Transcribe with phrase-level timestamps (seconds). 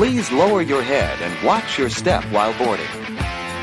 [0.00, 2.86] Please lower your head and watch your step while boarding.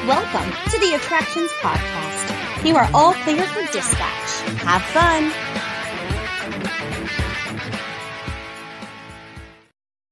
[0.05, 2.63] Welcome to the Attractions Podcast.
[2.63, 4.41] You are all clear for dispatch.
[4.59, 5.31] Have fun.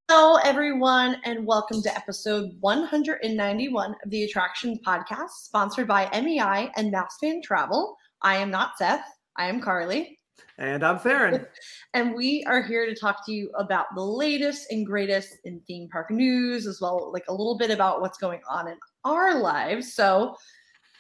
[0.10, 6.90] Hello, everyone, and welcome to episode 191 of the Attractions Podcast, sponsored by MEI and
[6.90, 7.96] Mouse Fan Travel.
[8.24, 9.06] I am not Seth.
[9.38, 10.18] I am Carly.
[10.58, 11.46] And I'm Tharin.
[11.94, 15.90] and we are here to talk to you about the latest and greatest in theme
[15.90, 19.94] park news, as well like a little bit about what's going on in our lives.
[19.94, 20.36] So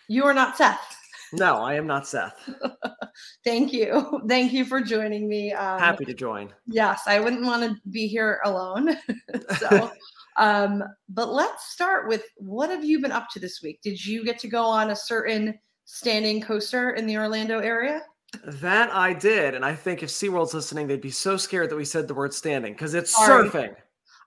[0.07, 0.97] you are not Seth.
[1.33, 2.49] No, I am not Seth.
[3.43, 4.21] Thank you.
[4.27, 5.53] Thank you for joining me.
[5.53, 6.53] Um, Happy to join.
[6.67, 8.97] Yes, I wouldn't want to be here alone.
[9.57, 9.91] so
[10.37, 13.81] um, but let's start with what have you been up to this week?
[13.81, 18.01] Did you get to go on a certain standing coaster in the Orlando area?
[18.43, 21.85] That I did, and I think if SeaWorld's listening, they'd be so scared that we
[21.85, 23.49] said the word standing because it's Sorry.
[23.49, 23.75] surfing.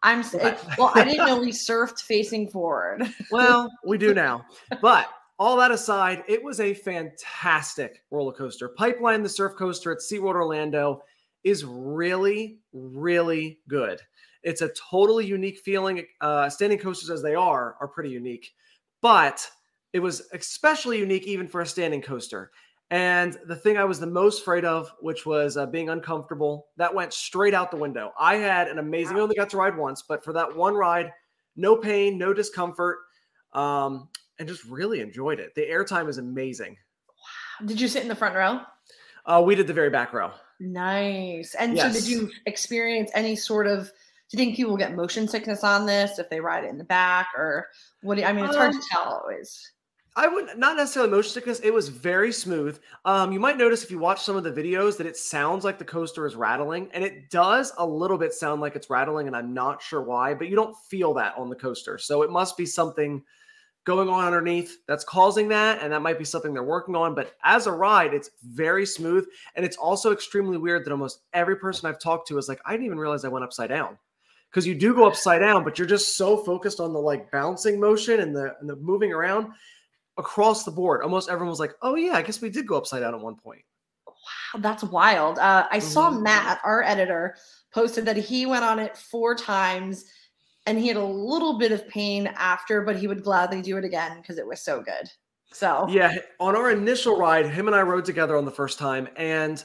[0.02, 0.24] I'm
[0.78, 0.92] well.
[0.94, 3.02] I didn't know we surfed facing forward.
[3.30, 4.45] Well, we do now.
[4.80, 8.68] But all that aside, it was a fantastic roller coaster.
[8.68, 11.02] Pipeline, the surf coaster at SeaWorld Orlando,
[11.45, 14.00] is really, really good.
[14.43, 16.04] It's a totally unique feeling.
[16.20, 18.52] Uh, standing coasters, as they are, are pretty unique,
[19.00, 19.48] but
[19.93, 22.50] it was especially unique even for a standing coaster.
[22.90, 26.94] And the thing I was the most afraid of, which was uh, being uncomfortable, that
[26.94, 28.12] went straight out the window.
[28.18, 31.12] I had an amazing, I only got to ride once, but for that one ride,
[31.54, 32.98] no pain, no discomfort,
[33.52, 35.54] um, and just really enjoyed it.
[35.54, 36.78] The airtime is amazing.
[37.60, 37.66] Wow.
[37.66, 38.60] Did you sit in the front row?
[39.26, 40.30] Uh, we did the very back row.
[40.59, 41.54] Nice.
[41.54, 43.84] And so, did you experience any sort of?
[43.86, 46.84] Do you think people get motion sickness on this if they ride it in the
[46.84, 47.68] back, or
[48.02, 48.14] what?
[48.14, 49.72] Do you, I mean, it's hard to Um, tell always.
[50.19, 51.61] I would not necessarily motion sickness.
[51.61, 52.80] It was very smooth.
[53.05, 55.79] Um, you might notice if you watch some of the videos that it sounds like
[55.79, 59.37] the coaster is rattling, and it does a little bit sound like it's rattling, and
[59.37, 61.99] I'm not sure why, but you don't feel that on the coaster.
[61.99, 63.23] So it must be something
[63.85, 67.15] going on underneath that's causing that, and that might be something they're working on.
[67.15, 69.25] But as a ride, it's very smooth,
[69.55, 72.73] and it's also extremely weird that almost every person I've talked to is like, I
[72.73, 73.97] didn't even realize I went upside down.
[74.51, 77.78] Because you do go upside down, but you're just so focused on the like bouncing
[77.78, 79.53] motion and the and the moving around
[80.19, 81.03] across the board.
[81.03, 83.37] Almost everyone was like, "Oh yeah, I guess we did go upside down at one
[83.37, 83.62] point."
[84.06, 85.39] Wow, that's wild.
[85.39, 86.23] Uh, I saw Mhm.
[86.23, 87.37] Matt, our editor,
[87.73, 90.05] posted that he went on it four times
[90.67, 93.84] and he had a little bit of pain after, but he would gladly do it
[93.84, 95.11] again because it was so good.
[95.53, 99.09] So Yeah, on our initial ride, him and I rode together on the first time,
[99.17, 99.65] and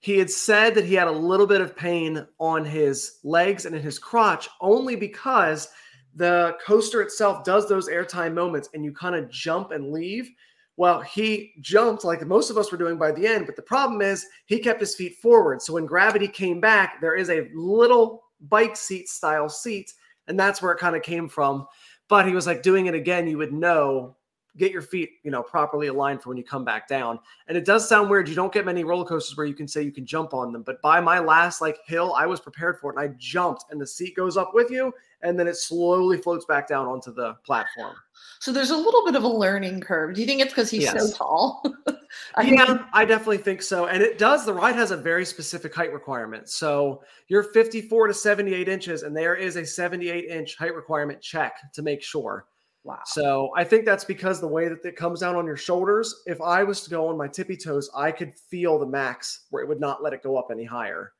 [0.00, 3.74] he had said that he had a little bit of pain on his legs and
[3.74, 5.68] in his crotch, only because
[6.14, 10.30] the coaster itself does those airtime moments, and you kind of jump and leave.
[10.76, 14.00] Well, he jumped like most of us were doing by the end, but the problem
[14.00, 15.60] is he kept his feet forward.
[15.62, 19.92] So when gravity came back, there is a little bike seat style seat,
[20.28, 21.66] and that's where it kind of came from.
[22.08, 24.16] But he was like, doing it again, you would know
[24.56, 27.18] get your feet, you know, properly aligned for when you come back down.
[27.48, 28.28] And it does sound weird.
[28.28, 30.62] You don't get many roller coasters where you can say you can jump on them.
[30.62, 33.80] But by my last like hill, I was prepared for it and I jumped and
[33.80, 37.34] the seat goes up with you and then it slowly floats back down onto the
[37.44, 37.94] platform.
[38.40, 40.14] so there's a little bit of a learning curve.
[40.14, 41.62] Do you think it's because he's so tall?
[42.34, 43.86] I think- yeah, I definitely think so.
[43.86, 46.48] And it does, the ride has a very specific height requirement.
[46.48, 51.72] So you're 54 to 78 inches, and there is a 78 inch height requirement check
[51.72, 52.46] to make sure.
[52.84, 52.98] wow.
[53.06, 56.40] So I think that's because the way that it comes down on your shoulders, if
[56.40, 59.68] I was to go on my tippy toes, I could feel the max where it
[59.68, 61.12] would not let it go up any higher.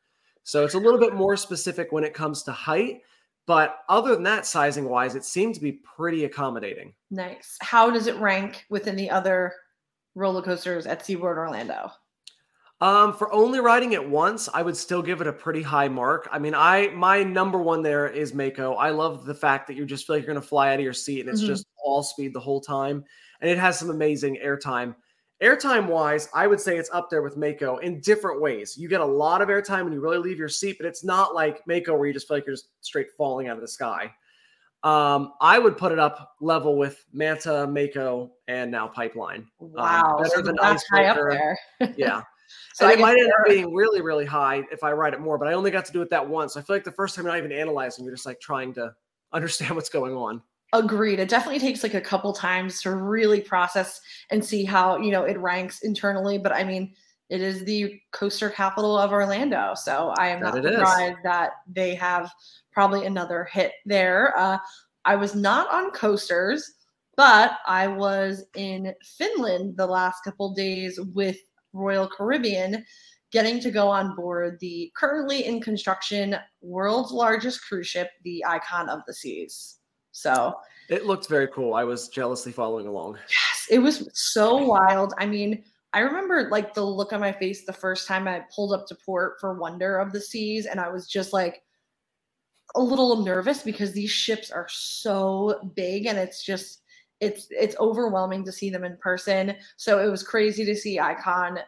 [0.44, 3.02] So it's a little bit more specific when it comes to height.
[3.46, 6.94] But other than that, sizing wise, it seemed to be pretty accommodating.
[7.10, 7.56] Nice.
[7.60, 9.52] How does it rank within the other
[10.14, 11.90] roller coasters at SeaWorld Orlando?
[12.80, 16.28] Um, for only riding it once, I would still give it a pretty high mark.
[16.32, 18.74] I mean, I my number one there is Mako.
[18.74, 20.92] I love the fact that you just feel like you're gonna fly out of your
[20.92, 21.46] seat and it's Mhm.
[21.46, 23.04] just all speed the whole time.
[23.40, 24.96] And it has some amazing airtime.
[25.42, 28.78] Airtime wise, I would say it's up there with Mako in different ways.
[28.78, 31.34] You get a lot of airtime when you really leave your seat, but it's not
[31.34, 34.12] like Mako where you just feel like you're just straight falling out of the sky.
[34.84, 39.46] Um, I would put it up level with Manta, Mako, and now Pipeline.
[39.58, 40.18] Wow.
[40.18, 41.58] better so than that's high up there.
[41.96, 42.22] Yeah.
[42.74, 45.38] So and it might end up being really, really high if I ride it more,
[45.38, 46.56] but I only got to do it that once.
[46.56, 48.94] I feel like the first time you're not even analyzing, you're just like trying to
[49.32, 50.42] understand what's going on.
[50.74, 51.20] Agreed.
[51.20, 55.24] It definitely takes like a couple times to really process and see how, you know,
[55.24, 56.38] it ranks internally.
[56.38, 56.94] But I mean,
[57.28, 59.74] it is the coaster capital of Orlando.
[59.74, 60.72] So I am That not it is.
[60.76, 62.30] surprised that they have
[62.72, 64.32] probably another hit there.
[64.38, 64.58] Uh,
[65.04, 66.72] I was not on coasters,
[67.16, 71.36] but I was in Finland the last couple days with
[71.74, 72.84] Royal Caribbean.
[73.30, 78.88] getting to go on board the currently in construction world's largest cruise ship, the Icon
[78.90, 79.78] of the Seas.
[80.12, 80.54] So
[80.88, 81.74] It looked very cool.
[81.74, 83.18] I was jealously following along.
[83.28, 85.14] yes, it was so wild.
[85.18, 85.64] I mean,
[85.94, 88.94] I remember like the look on my face the first time I pulled up to
[88.94, 91.62] port for Wonder of the Seas, and I was just like
[92.74, 96.80] a little nervous because these ships are so big and it's just
[97.20, 99.54] it's it's overwhelming to see them in person.
[99.76, 101.58] So it was crazy to see Icon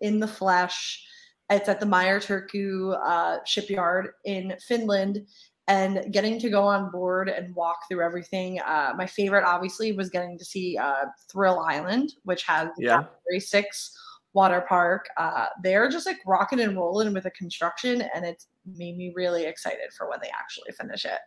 [0.00, 1.04] in the flesh.
[1.50, 5.26] It's at the Meyer Turku uh, shipyard in Finland,
[5.68, 8.60] and getting to go on board and walk through everything.
[8.60, 12.96] Uh, my favorite, obviously, was getting to see uh, Thrill Island, which has Yeah.
[13.02, 13.96] Category Six
[14.34, 15.08] water park.
[15.16, 19.44] Uh, they're just like rocking and rolling with the construction, and it's made me really
[19.44, 21.18] excited for when they actually finish it.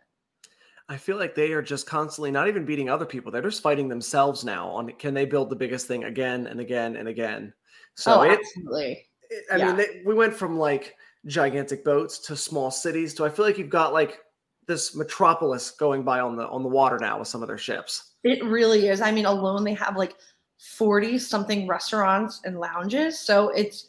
[0.88, 3.32] I feel like they are just constantly not even beating other people.
[3.32, 6.96] They're just fighting themselves now on can they build the biggest thing again and again
[6.96, 7.52] and again.
[7.94, 9.08] So oh, it, absolutely.
[9.30, 9.66] it- I Yeah.
[9.66, 10.94] mean, they, we went from like
[11.26, 14.20] gigantic boats to small cities to I feel like you've got like
[14.66, 18.12] this metropolis going by on the on the water now with some of their ships.
[18.24, 19.00] It really is.
[19.00, 20.16] I mean, alone they have like
[20.58, 23.18] 40 something restaurants and lounges.
[23.18, 23.88] So it's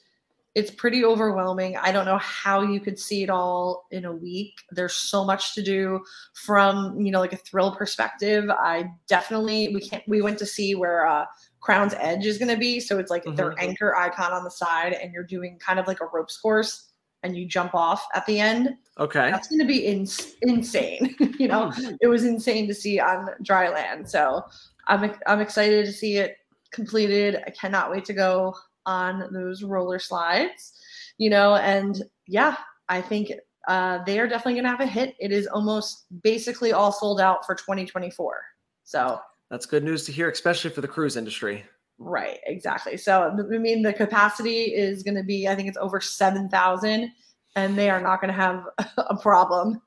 [0.56, 1.78] it's pretty overwhelming.
[1.78, 4.54] I don't know how you could see it all in a week.
[4.72, 6.04] There's so much to do
[6.34, 8.50] from, you know, like a thrill perspective.
[8.50, 11.26] I definitely we can't we went to see where uh
[11.60, 12.80] Crown's Edge is going to be.
[12.80, 13.56] So it's like their Mhm.
[13.60, 16.87] anchor icon on the side and you're doing kind of like a ropes course
[17.28, 18.70] and you jump off at the end
[19.00, 19.30] Okay.
[19.30, 21.14] that's going to be ins- insane.
[21.38, 21.72] you know,
[22.02, 24.10] it was insane to see on dry land.
[24.10, 24.44] So
[24.88, 26.38] I'm I'm excited to see it
[26.72, 27.44] completed.
[27.46, 30.74] I cannot wait to go on those roller slides.
[31.20, 32.56] You know, and yeah,
[32.90, 33.32] I think
[33.68, 35.16] uh, they are definitely going to have a hit.
[35.20, 38.42] It is almost basically all sold out for 2024.
[38.84, 39.20] So
[39.52, 41.66] That's good news to hear, especially for the cruise industry.
[42.00, 42.98] Right, exactly.
[42.98, 47.12] So I mean, the capacity is going to be, I think it's over seven thousand,
[47.56, 48.64] and they are not going to have
[48.98, 49.82] a problem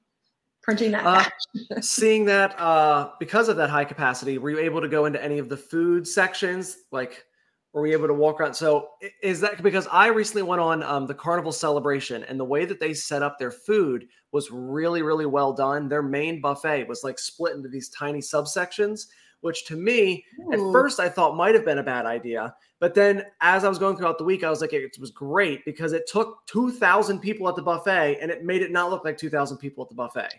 [0.62, 1.06] printing that.
[1.06, 1.80] Uh.
[1.80, 5.38] Seeing that uh because of that high capacity, were you able to go into any
[5.38, 6.78] of the food sections?
[6.90, 7.24] Like
[7.72, 8.54] were we able to walk around?
[8.54, 8.90] So
[9.22, 12.80] is that because I recently went on um, the carnival celebration and the way that
[12.80, 15.88] they set up their food was really, really well done.
[15.88, 19.06] Their main buffet was like split into these tiny subsections,
[19.40, 23.24] which to me At first, I thought might have been a bad idea, but then
[23.40, 26.08] as I was going throughout the week, I was like, it was great because it
[26.10, 29.30] took two thousand people at the buffet and it made it not look like two
[29.30, 30.32] thousand people at the buffet.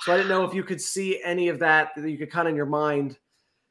[0.00, 2.48] So I didn't know if you could see any of that that you could kind
[2.48, 3.18] of in your mind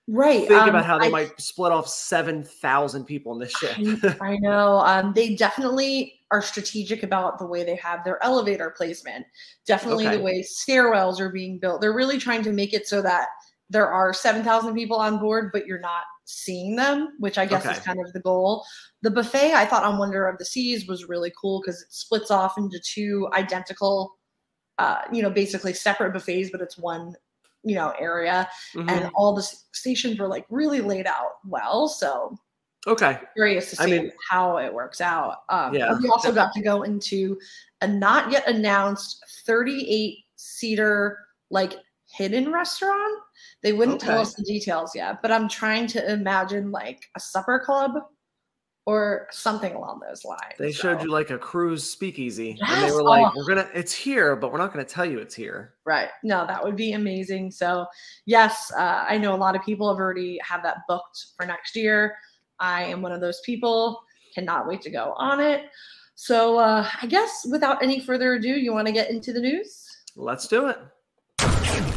[0.07, 0.47] right.
[0.47, 3.75] think um, about how they I- might split off seven thousand people in this ship.
[3.77, 4.79] I, I know.
[4.79, 9.25] Um, they definitely are strategic about the way they have their elevator placement.
[9.65, 10.17] Definitely Okay.
[10.17, 11.81] the way stairwells are being built.
[11.81, 13.27] They're really trying to make it so that
[13.71, 17.79] there are 7,000 people on board, but you're not seeing them, which I guess is
[17.83, 18.65] kind of the goal.
[19.01, 22.31] The buffet I thought on Wonder of the Seas was really cool because it splits
[22.31, 24.17] off into two identical,
[24.77, 27.15] uh, you know, basically separate buffets, but it's one,
[27.63, 28.49] you know, area.
[28.75, 28.91] Mhm.
[28.91, 29.41] And all the
[29.71, 31.87] stations were like really laid out well.
[31.87, 32.37] So
[32.87, 35.43] Okay, curious to see I mean- how it works out.
[35.49, 35.97] Um, Yeah.
[36.01, 37.39] we also got to go into
[37.81, 41.19] a not yet announced 38 seater
[41.51, 41.73] like
[42.05, 43.19] hidden restaurant.
[43.63, 47.59] They wouldn't tell us the details yet, but I'm trying to imagine like a supper
[47.63, 47.91] club
[48.87, 50.55] or something along those lines.
[50.57, 53.31] they showed So- you like a cruise speakeasy, and they were like, oh.
[53.35, 56.09] "We're gonna, it's here, but we're not gonna tell you it's here." Right.
[56.23, 57.51] No, that would be amazing.
[57.51, 57.85] So,
[58.25, 61.75] yes, uh, I know a lot of people have already have that booked for next
[61.75, 62.15] year.
[62.59, 64.01] I am one of those people.
[64.33, 65.65] Cannot wait to go on it.
[66.15, 69.87] So, uh, I guess without any further ado, you want to get into the news?
[70.15, 71.90] Let's do it.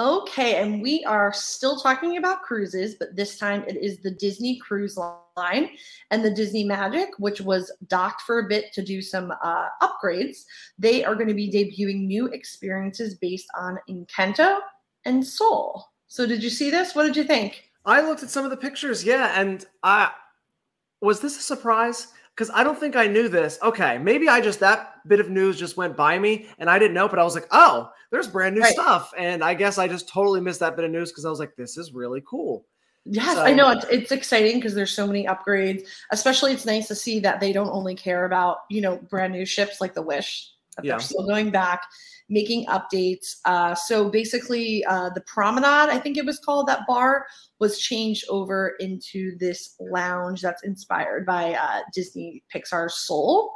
[0.00, 4.56] Okay, and we are still talking about cruises, but this time it is the Disney
[4.60, 5.70] Cruise Line
[6.12, 10.44] and the Disney Magic, which was docked for a bit to do some uh, upgrades.
[10.78, 14.60] They are going to be debuting new experiences based on Encanto
[15.04, 15.84] and Soul.
[16.06, 16.94] So, did you see this?
[16.94, 17.64] What did you think?
[17.84, 20.12] I looked at some of the pictures, yeah, and I
[21.00, 22.08] was this a surprise?
[22.38, 23.58] Because I don't think I knew this.
[23.64, 26.94] Okay, maybe I just that bit of news just went by me and I didn't
[26.94, 28.72] know, but I was like, oh, there's brand new Right.
[28.72, 29.12] stuff.
[29.18, 31.56] And I guess I just totally missed that bit of news because I was like,
[31.56, 32.64] this is really cool.
[33.04, 35.88] Yes, So- I know it's, it's exciting because there's so many upgrades.
[36.12, 39.44] Especially, it's nice to see that they don't only care about you know brand new
[39.44, 40.48] ships like the Wish.
[40.76, 40.92] That Yeah.
[40.92, 41.82] They're still going back,
[42.28, 43.36] making updates.
[43.44, 47.26] Uh, so basically, uh, the Promenade, I think it was called, that bar
[47.58, 53.52] was changed over into this lounge that's inspired by uh, Disney Pixar's Soul.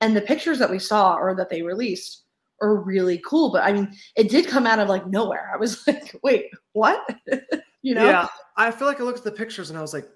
[0.00, 2.24] And the pictures that we saw or that they released
[2.60, 3.50] are really cool.
[3.50, 5.50] But I mean, it did come out of like nowhere.
[5.52, 7.08] I was like, wait, what?
[7.82, 8.04] you know?
[8.04, 10.08] Yeah, I feel like I looked at the pictures and I was like,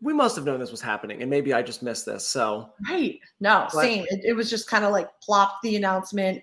[0.00, 2.26] we must have known this was happening, and maybe I just missed this.
[2.26, 3.20] So Right.
[3.40, 4.06] No, But- same.
[4.08, 6.42] It, it was just kind of like plopped the announcement.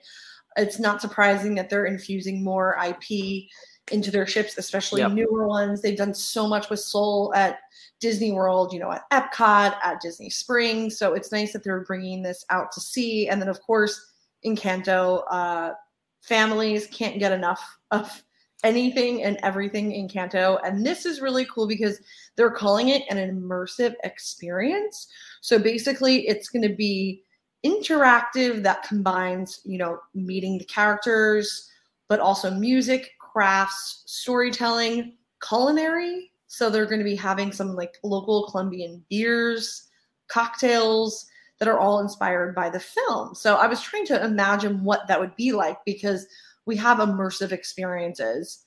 [0.57, 3.49] It's not surprising that they're infusing more IP
[3.91, 5.11] into their ships, especially Yep.
[5.11, 5.81] newer ones.
[5.81, 7.59] They've done so much with Soul at
[7.99, 10.97] Disney World, you know, at Epcot, at Disney Springs.
[10.97, 13.27] So it's nice that they're bringing this out to sea.
[13.29, 14.13] And then, of course,
[14.45, 15.73] Encanto, uh,
[16.21, 18.23] families can't get enough of
[18.63, 20.59] anything and everything in Encanto.
[20.63, 21.99] And this is really cool because
[22.35, 25.07] they're calling it an immersive experience.
[25.41, 27.21] So basically, it's going to be
[27.65, 31.69] interactive that combines, you know, meeting the characters,
[32.07, 35.13] but also music, crafts, storytelling,
[35.47, 36.31] culinary.
[36.47, 39.89] So they're going to be having some like local Colombian beers,
[40.27, 41.25] cocktails
[41.59, 43.33] that are all inspired by the film.
[43.33, 46.27] So I was trying to imagine what that would be like because
[46.65, 48.65] we have immersive experiences,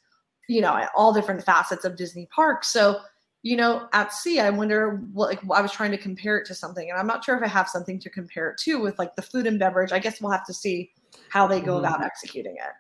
[0.48, 2.68] you know, at all different facets of Disney parks.
[2.68, 3.00] So
[3.42, 6.54] you know, at sea, I wonder what like I was trying to compare it to
[6.54, 9.14] something, and I'm not sure if I have something to compare it to with like
[9.16, 9.92] the food and beverage.
[9.92, 10.92] I guess we'll have to see
[11.30, 11.80] how they go Mhm.
[11.80, 12.72] about executing it.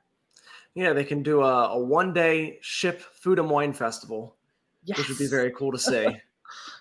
[0.74, 4.36] yeah, they can do a, a one day ship food and wine festival,
[4.84, 4.98] Yes.
[4.98, 6.06] which would be very cool to see.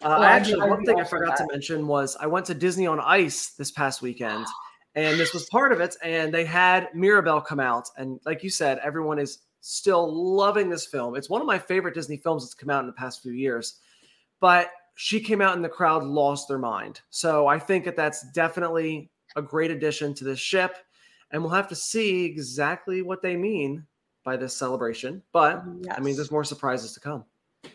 [0.04, 3.00] Uh, Well, actually, one thing I forgot to mention was I went to Disney on
[3.00, 4.46] Ice this past weekend,
[4.94, 5.96] and this was part of it.
[6.04, 10.86] And they had Mirabel come out, and like you said, everyone is still loving this
[10.86, 11.16] film.
[11.16, 13.80] It's one of my favorite Disney films that's come out in the past few years.
[14.40, 17.02] But she came out, and the crowd lost their mind.
[17.10, 20.78] So I think that that's definitely a great addition to this ship,
[21.32, 23.86] and we'll have to see exactly what they mean
[24.24, 25.22] by this celebration.
[25.34, 27.26] But I mean, there's more surprises to come.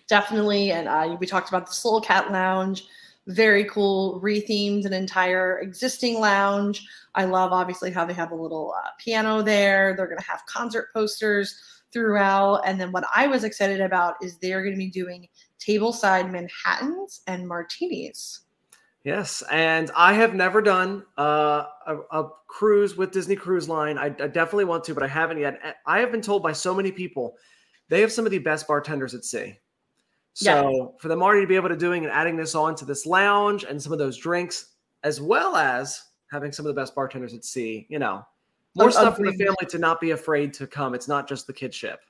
[0.08, 0.72] definitely.
[0.72, 2.84] And uh, we talked about the Soul Cat Lounge.
[3.28, 6.84] Very cool, rethemed an entire existing lounge.
[7.14, 9.94] I love obviously how they have a little uh, piano there.
[9.94, 11.56] They're going to have concert posters
[11.92, 12.62] throughout.
[12.66, 15.28] And then what I was excited about is they're going to be doing
[15.60, 18.40] tableside Manhattans and martinis.
[19.04, 23.98] Yes, and I have never done uh, a, a cruise with Disney Cruise Line.
[23.98, 25.58] I, I definitely want to, but I haven't yet.
[25.86, 27.36] I have been told by so many people
[27.88, 29.58] they have some of the best bartenders at sea.
[30.34, 33.04] So for them already to be able to doing and adding this on to this
[33.04, 37.34] lounge and some of those drinks, as well as having some of the best bartenders
[37.34, 38.24] at sea, you know,
[38.74, 40.94] more stuff for the family to not be afraid to come.
[40.94, 42.00] It's not just the kid ship.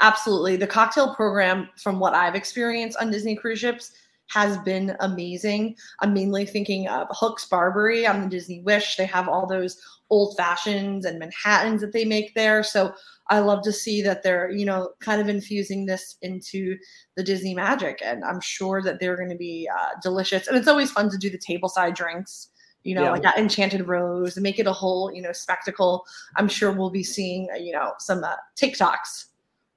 [0.00, 0.56] Absolutely.
[0.56, 3.92] The cocktail program, from what I've experienced on Disney cruise ships,
[4.30, 5.74] has been amazing.
[6.00, 8.96] I'm mainly thinking of Hook's Barbary on the Disney Wish.
[8.96, 12.62] They have all those old fashions and Manhattans that they make there.
[12.62, 12.92] So
[13.30, 16.76] I love to see that they're, you know, kind of infusing this into
[17.16, 18.00] the Disney magic.
[18.04, 20.46] And I'm sure that they're going to be uh, delicious.
[20.46, 22.48] And it's always fun to do the tableside drinks.
[22.84, 23.10] You know, Yeah.
[23.10, 26.04] like that Enchanted Rose, and make it a whole, you know, spectacle.
[26.36, 29.26] I'm sure we'll be seeing, uh, you know, some uh, TikToks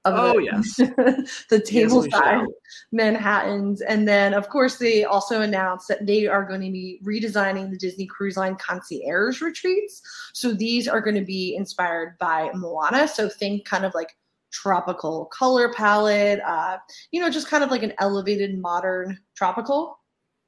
[0.04, 0.76] of Oh, the, yes.
[1.48, 2.46] the Yes, we tableside.
[2.92, 3.82] Manhattans.
[3.82, 7.76] And then, of course, they also announced that they are going to be redesigning the
[7.76, 10.02] Disney Cruise Line concierge retreats.
[10.32, 13.06] So these are going to be inspired by Moana.
[13.08, 14.16] So think kind of like
[14.52, 16.78] tropical color palette, uh,
[17.10, 19.98] you know, just kind of like an elevated modern tropical,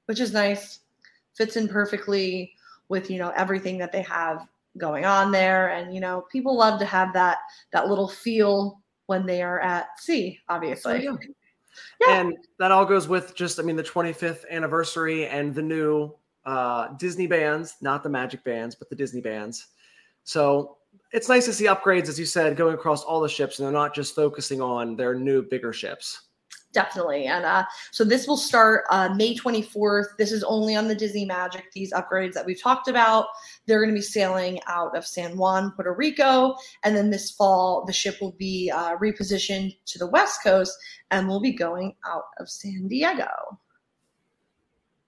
[0.06, 0.80] which is nice.
[1.34, 2.52] Fits in perfectly
[2.88, 4.46] with, you know, everything that they have
[4.78, 5.68] going on there.
[5.68, 7.38] And, you know, people love to have that
[7.72, 11.04] that little feel when they are at sea, obviously.
[11.04, 11.16] yeah.
[12.00, 12.20] Yeah.
[12.20, 16.14] And that all goes with just, I mean, the 25th anniversary and the new
[16.44, 19.68] uh, Disney bands, not the Magic bands, but the Disney bands.
[20.24, 20.78] So
[21.12, 23.72] it's nice to see upgrades, as you said, going across all the ships, and they're
[23.72, 26.28] not just focusing on their new, bigger ships.
[26.74, 27.26] Definitely.
[27.26, 30.16] And uh, so this will start uh, May 24th.
[30.18, 33.26] This is only on the Disney Magic, these upgrades that we've talked about.
[33.66, 36.56] They're going to be sailing out of San Juan, Puerto Rico.
[36.82, 40.76] And then this fall, the ship will be uh, repositioned to the West Coast
[41.12, 43.28] and we'll be going out of San Diego.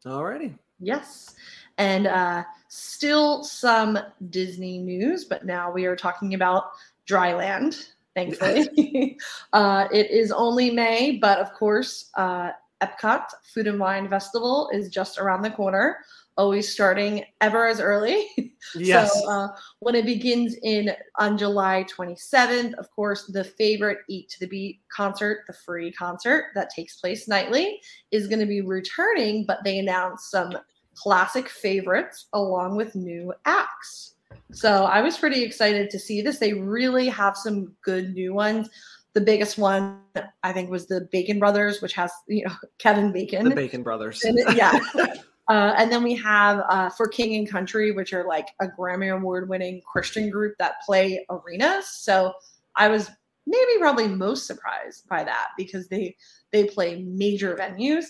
[0.05, 0.57] Alrighty.
[0.79, 1.35] Yes.
[1.79, 3.99] And uh, still some
[4.31, 6.67] Disney news, but now we are talking about
[7.09, 9.17] Dryland, thankfully.
[9.53, 12.51] uh, it is only May, but of course, uh,
[12.83, 15.99] Epcot Food and Wine Festival is just around the corner,
[16.37, 18.27] always starting ever as early.
[18.75, 19.13] Yes.
[19.23, 24.41] So uh, when it begins in on July 27th, of course, the favorite Eat to
[24.41, 27.81] the Beat concert, the free concert that takes place nightly,
[28.11, 29.45] is going to be returning.
[29.47, 30.59] But they announced some
[30.97, 34.16] classic favorites along with new acts.
[34.53, 36.39] So I was pretty excited to see this.
[36.39, 38.69] They really have some good new ones.
[39.15, 40.01] The biggest one
[40.43, 43.49] I think was the Bacon Brothers, which has you know Kevin Bacon.
[43.49, 44.21] the Bacon Brothers.
[44.25, 44.57] it.
[44.57, 44.79] Yeah.
[45.49, 49.17] Uh, and then we have uh, for King and Country, which are like a Grammy
[49.17, 51.87] Award winning Christian group that play arenas.
[51.89, 52.33] So
[52.75, 53.11] I was
[53.47, 56.17] maybe probably most surprised by that because they
[56.53, 58.07] they play major venues.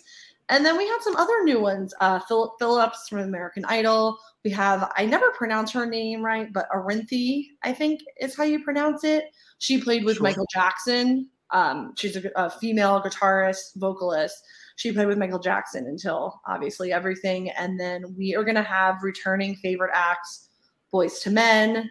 [0.49, 1.93] And then we have some other new ones.
[2.01, 4.19] Uh, Philip Phillips from American Idol.
[4.45, 8.63] We have I never pronounce her name right, but Arinthi, I think is how you
[8.63, 9.25] pronounce it.
[9.59, 10.23] She played with Sure.
[10.25, 11.29] Michael Jackson.
[11.51, 14.45] Um, she's a, a female guitarist, vocalist.
[14.77, 17.51] She played with Michael Jackson until obviously everything.
[17.51, 20.49] And then we are going to have returning favorite acts
[20.93, 21.91] Boyz II Men,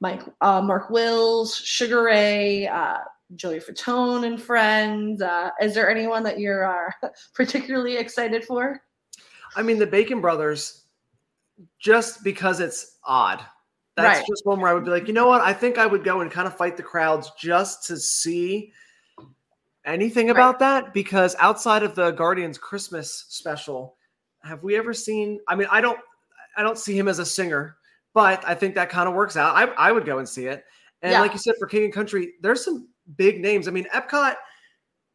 [0.00, 2.98] Mike, uh, Mark Wills, Sugar Ray, uh,
[3.36, 5.22] Joey Fatone and friends.
[5.22, 6.90] Uh, is there anyone that you're uh,
[7.34, 8.82] particularly excited for?
[9.56, 10.84] I mean, the Bacon Brothers,
[11.78, 13.44] just because it's odd.
[13.96, 14.26] That's Right.
[14.26, 15.42] just one where I would be like, you know what?
[15.42, 18.72] I think I would go and kind of fight the crowds just to see
[19.84, 20.32] anything Right.
[20.32, 20.94] about that.
[20.94, 23.96] Because outside of the Guardians Christmas special,
[24.42, 25.40] have we ever seen?
[25.48, 25.98] I mean, I don't,
[26.56, 27.76] I don't see him as a singer,
[28.14, 29.54] but I think that kind of works out.
[29.56, 30.64] I, I would go and see it.
[31.02, 31.20] And Yeah.
[31.20, 33.68] like you said, for King and Country, there's some big names.
[33.68, 34.34] I mean, Epcot,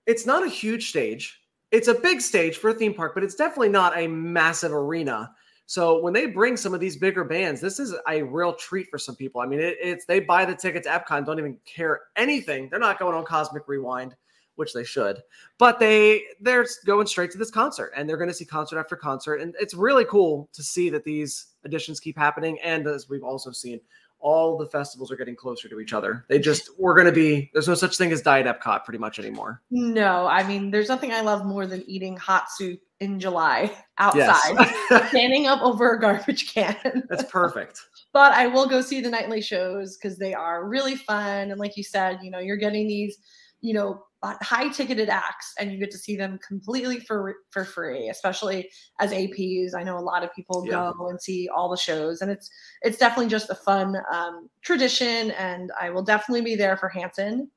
[0.05, 1.41] it's not a huge stage.
[1.71, 5.31] It's a big stage for a theme park, but it's definitely not a massive arena.
[5.65, 8.97] So when they bring some of these bigger bands, this is a real treat for
[8.97, 9.41] some people.
[9.41, 12.69] I mean, it, it's they buy the ticket to Epcot, and don't even care anything.
[12.69, 14.15] They're not going on Cosmic Rewind,
[14.55, 15.21] which they should,
[15.59, 18.95] but they they're going straight to this concert, and they're going to see concert after
[18.95, 22.57] concert, and it's really cool to see that these additions keep happening.
[22.63, 23.81] And as we've also seen,
[24.19, 26.25] all the festivals are getting closer to each other.
[26.29, 29.19] They just we're going to be there's no such thing as diet Epcot pretty much
[29.19, 29.61] anymore.
[29.71, 34.55] No, I mean, there's nothing I love more than eating hot soup in July outside,
[34.89, 37.03] Yes, standing up over a garbage can.
[37.09, 37.79] that's perfect.
[38.13, 41.51] but I will go see the nightly shows because they are really fun.
[41.51, 43.17] And like you said, you know, you're getting these,
[43.61, 48.09] you know, high ticketed acts and you get to see them completely for for free,
[48.09, 49.73] especially as APs.
[49.75, 50.91] I know a lot of people Yeah.
[50.97, 52.49] go and see all the shows and it's
[52.81, 55.31] it's definitely just a fun um, tradition.
[55.31, 57.49] And I will definitely be there for Hanson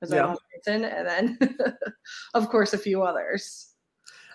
[0.00, 0.84] because I love Hanson.
[0.84, 1.38] And then
[2.34, 3.74] of course a few others.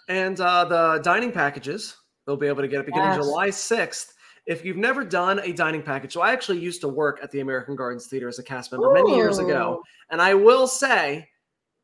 [0.07, 3.25] And uh, the dining packages, they'll be able to get it beginning Yes.
[3.25, 4.13] July 6th.
[4.47, 7.41] If you've never done a dining package, so I actually used to work at the
[7.41, 9.83] American Gardens Theater as a cast member many years ago.
[10.09, 11.27] And I will say,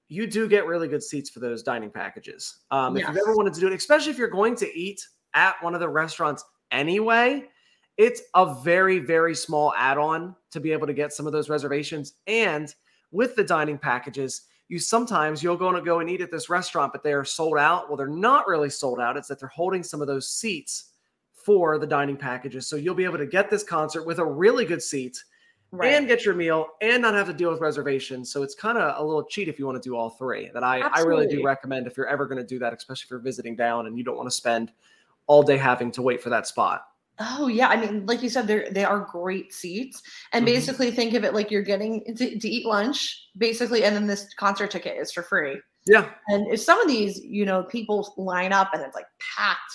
[0.09, 2.59] you do get really good seats for those dining packages.
[2.71, 5.61] Um, If you've ever wanted to do it, especially if you're going to eat at
[5.61, 7.45] one of the restaurants anyway,
[7.97, 11.49] it's a very, very small add on to be able to get some of those
[11.49, 12.13] reservations.
[12.25, 12.73] And
[13.11, 16.91] with the dining packages, you sometimes you'll go and go and eat at this restaurant,
[16.91, 17.89] but they are sold out.
[17.89, 19.17] Well, they're not really sold out.
[19.17, 20.91] It's that they're holding some of those seats
[21.47, 22.67] for the dining packages.
[22.67, 25.17] So you'll be able to get this concert with a really good seat
[25.71, 25.93] Right.
[25.93, 28.29] and get your meal and not have to deal with reservations.
[28.31, 30.49] So it's kind of a little cheat if you want to do all three.
[30.53, 33.11] That I, I really do recommend if you're ever going to do that, especially if
[33.11, 34.71] you're visiting down and you don't want to spend
[35.27, 36.83] all day having to wait for that spot.
[37.19, 40.47] Oh yeah, I mean, like you said, they they are great seats, and Mhm.
[40.53, 44.33] basically think of it like you're getting to, to eat lunch, basically, and then this
[44.35, 45.59] concert ticket is for free.
[45.85, 46.09] Yeah.
[46.27, 49.73] And if some of these, you know, people line up and it's like packed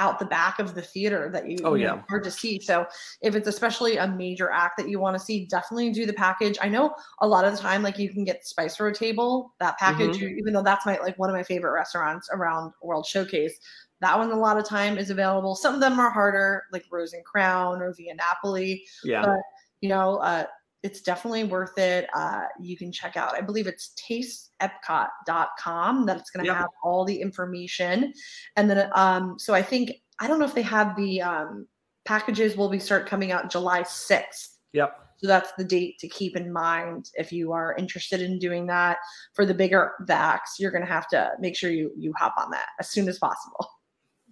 [0.00, 2.02] out the back of the theater that you, Oh, you know, yeah.
[2.08, 2.58] hard to see.
[2.60, 2.86] So
[3.22, 6.58] if it's especially a major act that you want to see, definitely do the package.
[6.60, 9.78] I know a lot of the time, like you can get Spice Road Table, that
[9.78, 10.38] package, Mm-hmm.
[10.38, 13.60] even though that's my like one of my favorite restaurants around World Showcase.
[14.00, 15.54] That one a lot of time is available.
[15.54, 19.26] Some of them are harder, like Rose and Crown or Via Napoli Yeah.
[19.26, 19.38] But-
[19.82, 20.44] you know, uh,
[20.82, 22.08] it's definitely worth it.
[22.14, 26.56] Uh, you can check out, I believe it's tasteepcot.com that it's going to Yep.
[26.56, 28.12] have all the information.
[28.56, 31.66] And then, um, so I think, I don't know if they have the um,
[32.04, 34.56] packages will be start coming out July 6th.
[34.72, 34.96] Yep.
[35.18, 38.96] So that's the date to keep in mind if you are interested in doing that
[39.34, 40.56] for the bigger acts.
[40.58, 43.18] You're going to have to make sure you you hop on that as soon as
[43.18, 43.68] possible.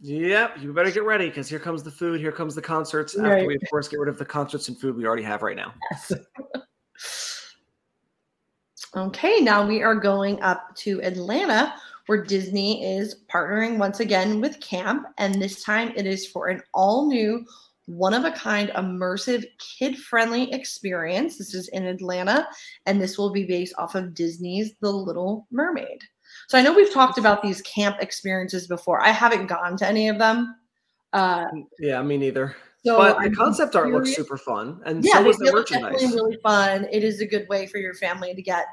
[0.01, 0.59] Yep.
[0.61, 2.21] You better get ready because here comes the food.
[2.21, 3.19] Here comes the concerts.
[3.19, 5.57] After we, of course, get rid of the concerts and food we already have right
[5.57, 5.75] now.
[8.97, 11.75] Okay, now we are going up to Atlanta,
[12.07, 16.63] where Disney is partnering once again with Camp, and this time it is for an
[16.73, 17.45] all new,
[17.85, 21.37] one of a kind, immersive, kid friendly experience.
[21.37, 22.49] This is in Atlanta,
[22.87, 26.03] and this will be based off of Disney's The Little Mermaid.
[26.49, 29.01] So I know we've talked about these camp experiences before.
[29.01, 30.55] I haven't gone to any of them.
[31.13, 31.47] Uh,
[31.79, 32.57] Yeah, me neither.
[32.85, 34.81] so but the I'm concept art looks super fun.
[34.85, 35.93] And yeah, so was the merchandise.
[35.93, 36.87] definitely really fun.
[36.93, 38.67] It is a good way for your family to get,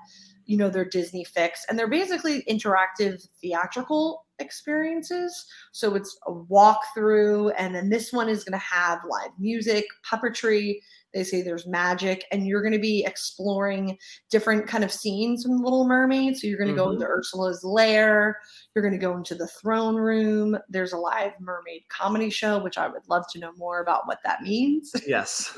[0.46, 5.46] you know, their Disney fix, and they're basically interactive theatrical experiences.
[5.72, 10.80] So it's a walkthrough, and then this one is going to have live music, puppetry.
[11.16, 13.98] They say there's magic, and you're going to be exploring
[14.30, 16.36] different kind of scenes from Little Mermaid.
[16.38, 16.94] So you're going to go Mhm.
[16.96, 18.38] into Ursula's lair.
[18.76, 20.58] You're going to go into the throne room.
[20.70, 24.20] There's a live mermaid comedy show, which I would love to know more about what
[24.26, 24.92] that means.
[25.08, 25.58] Yes.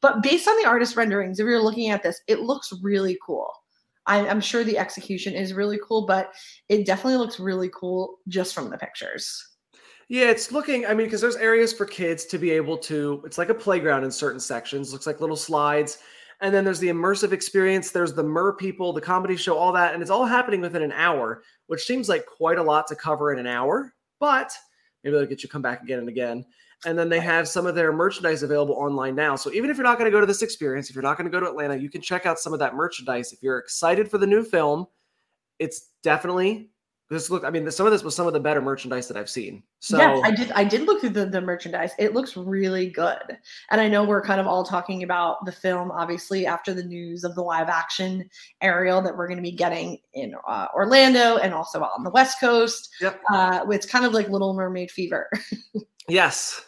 [0.00, 3.50] But based on the artist renderings, if you're looking at this, it looks really cool.
[4.06, 6.32] I, I'm sure the execution is really cool, but
[6.68, 9.44] it definitely looks really cool just from the pictures.
[10.08, 13.38] Yeah, it's looking, I mean, because there's areas for kids to be able to, it's
[13.38, 15.98] like a playground in certain sections, looks like little slides.
[16.40, 19.94] And then there's the immersive experience, there's the Mer people, the comedy show, all that.
[19.94, 23.32] And it's all happening within an hour, which seems like quite a lot to cover
[23.32, 24.52] in an hour, but
[25.02, 26.44] maybe they'll get you come back again and again.
[26.84, 29.34] And then they have some of their merchandise available online now.
[29.34, 31.24] So even if you're not going to go to this experience, if you're not going
[31.24, 33.32] to go to Atlanta, you can check out some of that merchandise.
[33.32, 34.86] If you're excited for the new film,
[35.58, 36.70] it's definitely
[37.08, 37.44] this look.
[37.44, 39.62] I mean, some of this was some of the better merchandise that I've seen.
[39.80, 40.52] So yes, I did.
[40.52, 41.92] I did look through the, the merchandise.
[41.98, 43.38] It looks really good,
[43.70, 47.24] and I know we're kind of all talking about the film, obviously, after the news
[47.24, 48.28] of the live action
[48.60, 52.40] Ariel that we're going to be getting in uh, Orlando and also on the West
[52.40, 52.88] Coast.
[53.00, 53.20] Yep.
[53.30, 55.30] Uh, it's kind of like Little Mermaid fever.
[56.08, 56.64] Yes.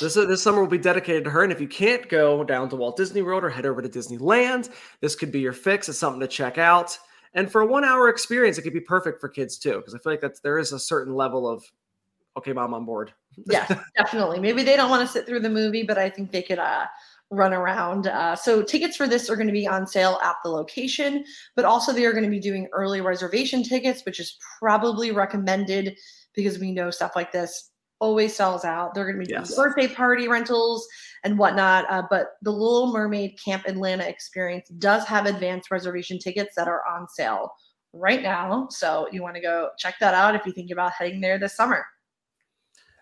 [0.00, 1.42] This, this summer will be dedicated to her.
[1.42, 4.70] And if you can't go down to Walt Disney World or head over to Disneyland,
[5.00, 5.88] this could be your fix.
[5.88, 6.96] It's something to check out.
[7.34, 9.76] And for a one hour experience, it could be perfect for kids too.
[9.76, 11.64] Because I feel like that's there is a certain level of,
[12.36, 13.12] okay, mom on board.
[13.46, 14.40] yes, definitely.
[14.40, 16.86] Maybe they don't want to sit through the movie, but I think they could uh,
[17.30, 18.06] run around.
[18.06, 21.24] Uh, so tickets for this are going to be on sale at the location,
[21.56, 25.96] but also they are going to be doing early reservation tickets, which is probably recommended
[26.34, 27.71] because we know stuff like this
[28.02, 28.92] always sells out.
[28.94, 29.54] They're going to be doing Yes.
[29.54, 30.86] birthday party rentals
[31.22, 31.86] and whatnot.
[31.88, 36.82] Uh, but the Little Mermaid Camp Atlanta experience does have advanced reservation tickets that are
[36.86, 37.52] on sale
[37.92, 38.66] right now.
[38.70, 41.56] So you want to go check that out if you think about heading there this
[41.56, 41.86] summer.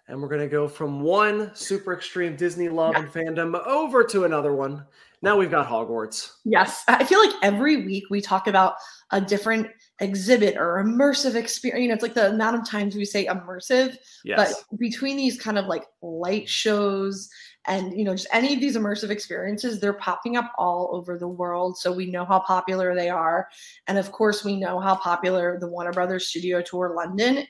[0.06, 4.24] And we're going to go from one super extreme Disney love and fandom over to
[4.24, 4.84] another one.
[5.22, 6.30] Now we've got Hogwarts.
[6.44, 8.74] Yes, I feel like every week we talk about
[9.11, 9.66] a different
[10.00, 11.83] exhibit or immersive experience.
[11.83, 14.64] You know, it's like the amount of times we say immersive, Yes.
[14.70, 17.28] but between these kind of like light shows
[17.66, 21.28] and you know just any of these immersive experiences, they're popping up all over the
[21.28, 21.76] world.
[21.76, 23.46] So we know how popular they are,
[23.88, 27.46] and of course we know how popular the Warner Brothers Studio Tour London.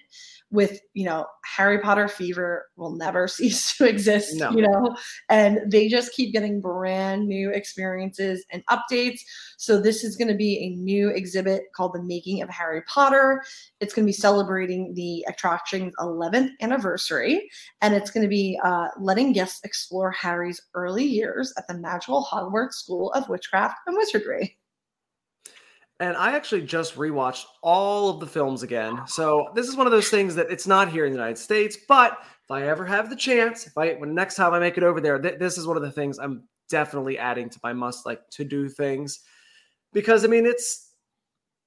[0.52, 4.36] With you know, Harry Potter fever will never cease to exist.
[4.36, 4.50] No.
[4.50, 4.96] You know,
[5.28, 9.20] and they just keep getting brand new experiences and updates.
[9.58, 13.42] So this is going to be a new exhibit called The Making of Harry Potter.
[13.80, 17.48] It's going to be celebrating the attraction's 11th anniversary,
[17.80, 22.24] and it's going to be uh, letting guests explore Harry's early years at the magical
[22.24, 24.59] Hogwarts School of Witchcraft and Wizardry.
[26.00, 29.02] And I actually just rewatched all of the films again.
[29.06, 31.76] So this is one of those things that it's not here in the United States,
[31.86, 34.82] but if I ever have the chance, if I when next time I make it
[34.82, 38.06] over there, th- this is one of the things I'm definitely adding to my must
[38.06, 39.20] like to do things
[39.92, 40.94] because I mean it's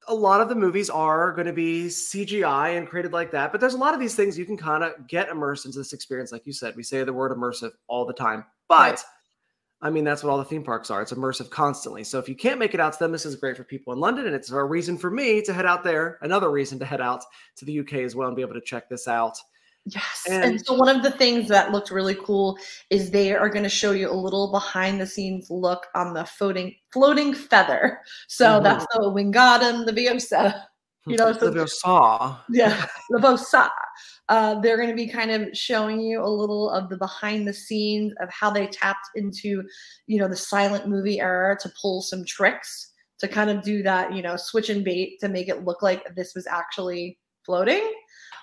[0.07, 3.61] a lot of the movies are going to be CGI and created like that, but
[3.61, 6.31] there's a lot of these things you can kind of get immersed into this experience
[6.31, 6.75] like you said.
[6.75, 8.45] We say the word immersive all the time.
[8.67, 9.03] But Right.
[9.83, 11.01] I mean, that's what all the theme parks are.
[11.01, 12.03] It's immersive constantly.
[12.05, 13.99] So if you can't make it out to them, this is great for people in
[13.99, 14.25] London.
[14.25, 17.23] And it's a reason for me to head out there, another reason to head out
[17.57, 19.37] to the UK as well and be able to check this out.
[19.85, 20.23] Yes.
[20.29, 22.57] And, And- so one of the things that looked really cool
[22.89, 26.23] is they are going to show you a little behind the scenes look on the
[26.23, 27.99] floating floating feather.
[28.29, 28.63] So Mhm.
[28.63, 29.85] that's the Wingardium,
[31.05, 32.37] you know, so the saw.
[32.49, 33.69] yeah, Leviosa.
[34.29, 37.53] Uh, they're going to be kind of showing you a little of the behind the
[37.53, 39.63] scenes of how they tapped into,
[40.07, 44.13] you know, the silent movie era to pull some tricks to kind of do that,
[44.13, 47.93] you know, switch and bait to make it look like this was actually floating,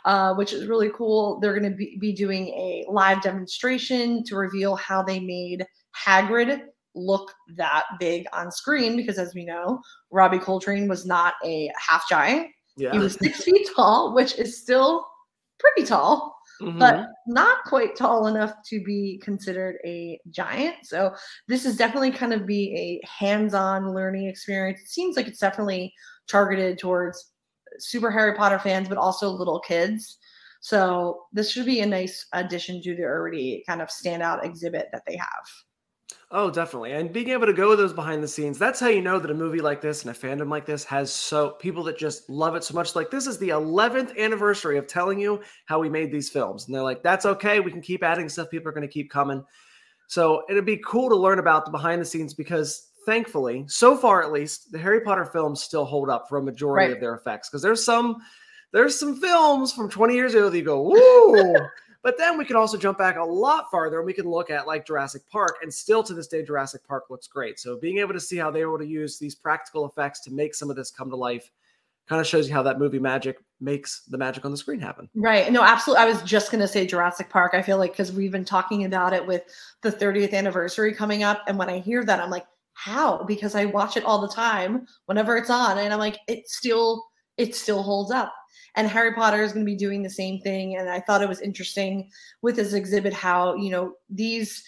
[0.05, 1.40] uh, which is really cool.
[1.40, 6.62] They're going to be, be doing a live demonstration to reveal how they made Hagrid
[6.94, 12.09] look that big on screen because, as we know, Robbie Coltrane was not a half
[12.09, 12.48] giant.
[12.76, 12.92] Yeah.
[12.92, 15.07] He was six feet tall, which is still
[15.59, 16.79] pretty tall, Mhm.
[16.79, 20.76] but not quite tall enough to be considered a giant.
[20.85, 21.14] So
[21.48, 24.81] this is definitely kind of be a hands-on learning experience.
[24.81, 25.92] It seems like it's definitely
[26.29, 27.33] targeted towards
[27.79, 30.18] super Harry Potter fans, but also little kids.
[30.61, 35.03] So this should be a nice addition to the already kind of standout exhibit that
[35.07, 35.44] they have.
[36.33, 36.93] Oh, definitely.
[36.93, 39.35] And being able to go those behind the scenes, that's how you know that a
[39.35, 42.62] movie like this and a fandom like this has so people that just love it
[42.62, 42.95] so much.
[42.95, 46.66] Like this is the 11th anniversary of telling you how we made these films.
[46.66, 47.59] And they're like, that's okay.
[47.59, 48.49] We can keep adding stuff.
[48.49, 49.45] People are going to keep coming.
[50.07, 54.23] So it'd be cool to learn about the behind the scenes because thankfully, so far
[54.23, 56.95] at least, the Harry Potter films still hold up for a majority Right.
[56.95, 57.49] of their effects.
[57.49, 58.19] Because there's some
[58.73, 61.55] there's some films from 20 years ago that you go, woo.
[62.02, 64.66] But then we can also jump back a lot farther and we can look at
[64.66, 65.56] like Jurassic Park.
[65.62, 67.58] And still to this day, Jurassic Park looks great.
[67.58, 70.32] So being able to see how they were able to use these practical effects to
[70.32, 71.50] make some of this come to life
[72.08, 75.08] kind of shows you how that movie magic makes the magic on the screen happen.
[75.14, 75.52] Right.
[75.52, 76.02] No, absolutely.
[76.02, 77.52] I was just going to say Jurassic Park.
[77.54, 79.42] I feel like because we've been talking about it with
[79.82, 81.42] the 30th anniversary coming up.
[81.46, 83.22] And when I hear that, I'm like, how?
[83.24, 85.78] Because I watch it all the time whenever it's on.
[85.78, 87.04] And I'm like, it still,
[87.36, 88.32] it still holds up.
[88.76, 90.76] And Harry Potter is going to be doing the same thing.
[90.76, 92.11] And I thought it was interesting
[92.42, 94.62] with this exhibit how, you know, these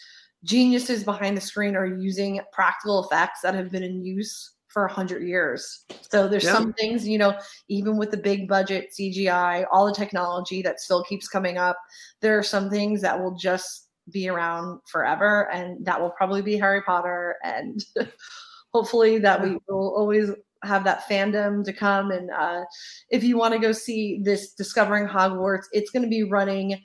[0.45, 5.23] geniuses behind the screen are using practical effects that have been in use for 100
[5.23, 5.85] years.
[6.11, 6.53] So there's Yeah.
[6.55, 7.39] some things, you know,
[7.69, 11.79] even with the big budget CGI, all the technology that still keeps coming up,
[12.21, 16.57] there are some things that will just be around forever and that will probably be
[16.57, 17.85] Harry Potter and
[18.73, 20.31] hopefully that we will always
[20.65, 22.11] have that fandom to come.
[22.11, 22.65] And uh,
[23.11, 26.83] if you want to go see this discovering hogwarts it's going to be running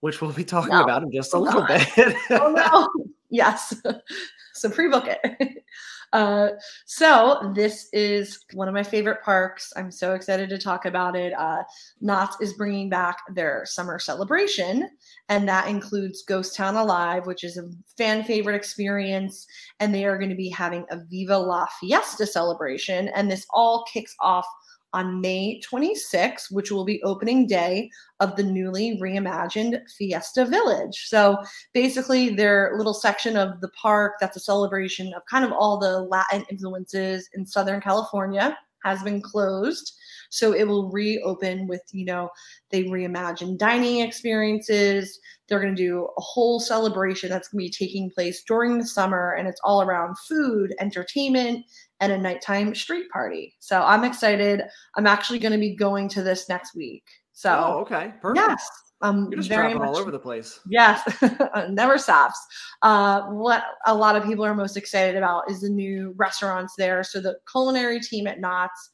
[0.00, 0.84] which we'll be talking No.
[0.84, 1.84] about in just a little God.
[1.96, 2.14] bit.
[2.30, 2.88] oh no
[3.30, 3.74] yes
[4.54, 5.64] so pre-book it
[6.12, 6.48] uh,
[6.86, 9.72] so this is one of my favorite parks.
[9.76, 11.32] I'm so excited to talk about it.
[11.38, 11.62] Uh,
[12.00, 14.88] knott's is bringing back their summer celebration
[15.30, 19.46] and that includes ghost town alive which is a fan favorite experience
[19.78, 23.84] and they are going to be having a viva la fiesta celebration and this all
[23.90, 24.46] kicks off
[24.92, 31.06] on May 26th, which will be opening day of the newly reimagined Fiesta Village.
[31.06, 31.38] So
[31.72, 36.00] basically their little section of the park that's a celebration of kind of all the
[36.00, 39.92] Latin influences in Southern California has been closed.
[40.30, 42.30] So it will reopen with, you know,
[42.70, 45.20] they reimagine dining experiences.
[45.48, 48.86] They're going to do a whole celebration that's going to be taking place during the
[48.86, 51.66] summer, and it's all around food, entertainment,
[52.00, 53.54] and a nighttime street party.
[53.58, 54.62] So I'm excited.
[54.96, 57.04] I'm actually going to be going to this next week.
[57.32, 58.14] So oh, okay.
[58.20, 58.46] Perfect.
[58.46, 58.68] yes,
[59.02, 60.60] I'm You're just very traveling much all over the place.
[60.68, 61.00] Yes,
[61.70, 62.38] never stops.
[62.82, 67.02] Uh, what a lot of people are most excited about is the new restaurants there.
[67.02, 68.90] So the culinary team at Knott's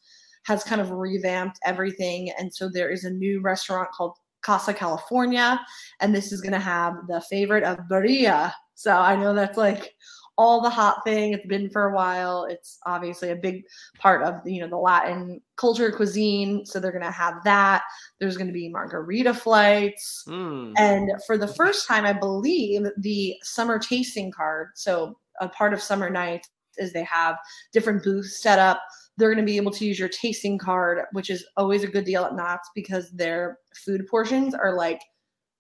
[0.47, 5.61] has kind of revamped everything, and so there is a new restaurant called Casa California,
[6.01, 8.53] and this is going to have the favorite of birria.
[8.75, 9.95] So I know that's like
[10.39, 11.33] all the hot thing.
[11.33, 12.45] It's been for a while.
[12.45, 13.65] It's obviously a big
[13.99, 16.65] part of you know the Latin culture cuisine.
[16.65, 17.83] So they're going to have that.
[18.21, 20.25] There's going to be margarita flights.
[20.29, 20.75] Mm.
[20.77, 24.69] And for the first time, I believe the summer tasting card.
[24.75, 27.37] So a part of summer nights is they have
[27.73, 28.81] different booths set up.
[29.17, 32.05] They're going to be able to use your tasting card, which is always a good
[32.05, 35.01] deal at Knott's because their food portions are like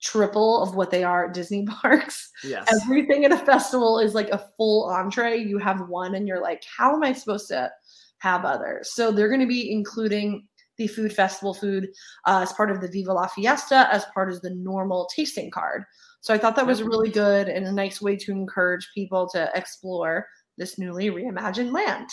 [0.03, 2.31] triple of what they are at Disney parks.
[2.45, 2.69] Yes.
[2.83, 5.39] Everything at a festival is like a full entree.
[5.39, 7.71] You have one, and you're like, how am I supposed to
[8.19, 8.93] have others?
[8.93, 11.89] So they're going to be including the food festival food
[12.27, 15.85] uh, as part of the Viva La Fiesta, as part of the normal tasting card.
[16.21, 19.51] So I thought that was really good and a nice way to encourage people to
[19.55, 20.27] explore
[20.59, 22.09] this newly reimagined land.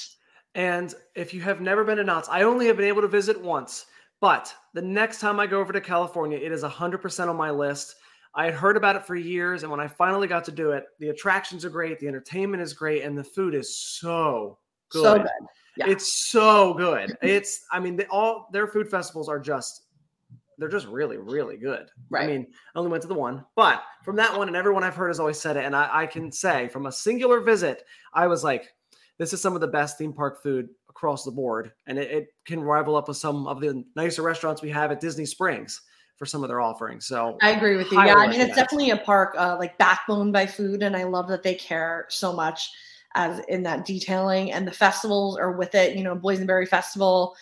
[0.55, 3.39] And if you have never been to Knott's, I only have been able to visit
[3.39, 3.85] once.
[4.21, 7.95] But the next time I go over to California, it is 100% on my list.
[8.35, 9.63] I had heard about it for years.
[9.63, 12.73] And when I finally got to do it, the attractions are great, the entertainment is
[12.73, 15.03] great, and the food is so good.
[15.03, 15.27] So good.
[15.75, 15.89] Yeah.
[15.89, 17.17] It's so good.
[17.21, 19.81] It's, I mean, they, all their food festivals are just,
[20.59, 21.89] they're just really, really good.
[22.09, 22.23] Right.
[22.23, 24.95] I mean, I only went to the one, but from that one, and everyone I've
[24.95, 25.65] heard has always said it.
[25.65, 28.71] And I, I can say from a singular visit, I was like,
[29.23, 31.71] this is some of the best theme park food across the board.
[31.87, 34.99] And it, it can rival up with some of the nicer restaurants we have at
[34.99, 35.81] Disney Springs
[36.17, 37.07] for some of their offerings.
[37.07, 38.03] So I agree with you.
[38.03, 41.29] Yeah, I mean, it's definitely a park uh, like backbone by food, and I love
[41.29, 42.69] that they care so much
[43.15, 44.51] as in that detailing.
[44.51, 45.95] And the festivals are with it.
[45.95, 47.33] You know, Boysenberry Festival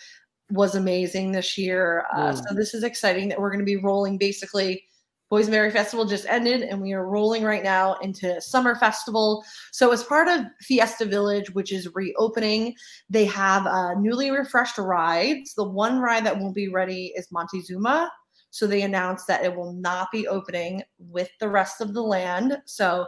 [0.50, 2.06] was amazing this year.
[2.14, 2.48] Uh, Mm.
[2.48, 4.18] So this is exciting that we're going to be rolling.
[4.18, 4.84] Basically,
[5.32, 9.42] Boysenberry Festival just ended, and we are rolling right now into Summer Festival.
[9.70, 12.74] So as part of Fiesta Village, which is reopening,
[13.08, 15.54] they have uh, newly refreshed rides.
[15.54, 18.10] The one ride that won't be ready is Montezooma.
[18.50, 22.58] So they announced that it will not be opening with the rest of the land.
[22.66, 23.06] So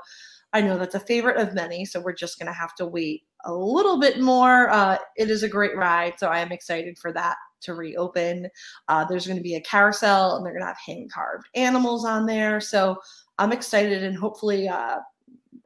[0.54, 3.24] I know that's a favorite of many, so we're just going to have to wait
[3.44, 4.70] a little bit more.
[4.70, 8.48] Uh, it is a great ride, so I am excited for that to reopen.
[8.88, 12.04] Uh, there's going to be a carousel, and they're going to have hand carved animals
[12.04, 12.60] on there.
[12.60, 12.96] So
[13.38, 14.98] I'm excited, and hopefully, uh,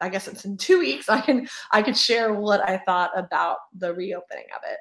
[0.01, 1.09] I guess it's in two weeks.
[1.09, 4.79] I can I could share what I thought about the reopening of it.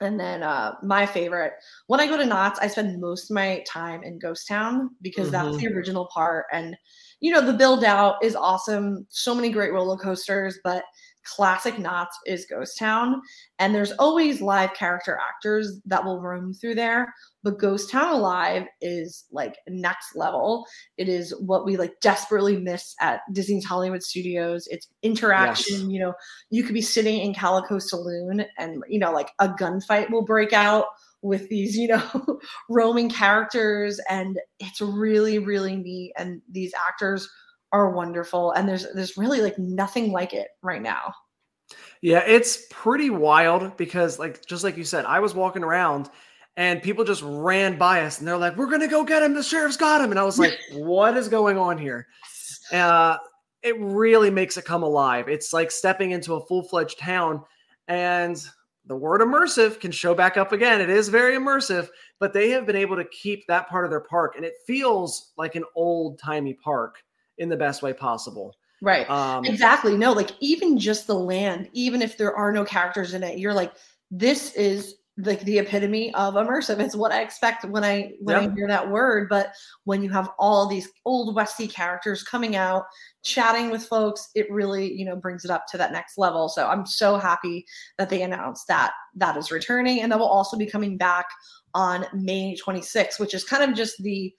[0.00, 1.54] And then uh, my favorite,
[1.86, 5.30] when I go to Knott's, I spend most of my time in Ghost Town because
[5.30, 5.50] mm-hmm.
[5.50, 6.46] that's the original part.
[6.52, 6.76] And
[7.20, 9.06] you know, the build out is awesome.
[9.08, 10.84] So many great roller coasters, but
[11.26, 13.20] classic Knott's is Ghost Town.
[13.58, 17.12] And there's always live character actors that will roam through there.
[17.42, 20.66] But Ghost Town Alive is like next level.
[20.96, 24.66] It is what we like desperately miss at Disney's Hollywood Studios.
[24.70, 25.82] It's interaction.
[25.82, 25.88] Yes.
[25.88, 26.14] You know,
[26.50, 30.52] you could be sitting in Calico Saloon and, you know, like a gunfight will break
[30.52, 30.86] out
[31.22, 34.00] with these, you know, roaming characters.
[34.08, 36.12] And it's really, really neat.
[36.16, 37.28] And these actors
[37.72, 41.12] are wonderful and there's there's really like nothing like it right now.
[42.00, 46.10] Yeah it's pretty wild because like just like you said i was walking around
[46.56, 49.34] and people just ran by us and they're like we're gonna go get him.
[49.34, 50.10] The sheriff's got him.
[50.10, 52.06] And i was like what is going on here?
[52.72, 53.18] Uh
[53.62, 55.28] it really makes it come alive.
[55.28, 57.42] It's like stepping into a full-fledged town
[57.88, 58.40] and
[58.84, 60.80] the word immersive can show back up again.
[60.80, 64.00] It is very immersive but they have been able to keep that part of their
[64.00, 67.02] park and it feels like an old timey park
[67.38, 68.54] in the best way possible.
[68.82, 69.08] Right.
[69.08, 69.96] Um, exactly.
[69.96, 73.54] No, like even just the land, even if there are no characters in it, you're
[73.54, 73.72] like,
[74.10, 76.78] this is like the epitome of immersive.
[76.78, 78.36] It's what I expect when I when.
[78.36, 79.28] I hear that word.
[79.30, 82.84] But when you have all these old Westy characters coming out,
[83.22, 86.50] chatting with folks, it really, you know, brings it up to that next level.
[86.50, 87.64] So I'm so happy
[87.96, 91.26] that they announced that that is returning and that will also be coming back
[91.72, 94.34] on May 26th, which is kind of just the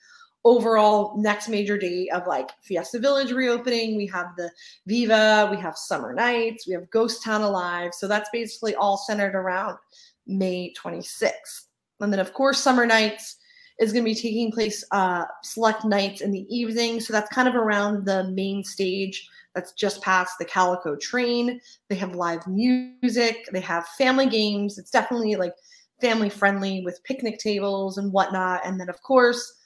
[0.48, 3.98] overall next major date of like Fiesta Village reopening.
[3.98, 4.50] We have the
[4.86, 7.94] Viva, we have Summer Nights, we have Ghost Town Alive.
[7.94, 9.78] So that's basically all centered around
[10.26, 11.66] May 26th.
[12.00, 13.36] And then, of course, Summer Nights
[13.78, 17.02] is going to be taking place uh, select nights in the evening.
[17.02, 21.60] So that's kind of around the main stage that's just past the Calico train.
[21.90, 24.78] They have live music, they have family games.
[24.78, 25.56] It's definitely like
[26.00, 28.62] family friendly with picnic tables and whatnot.
[28.66, 29.57] And then, of course,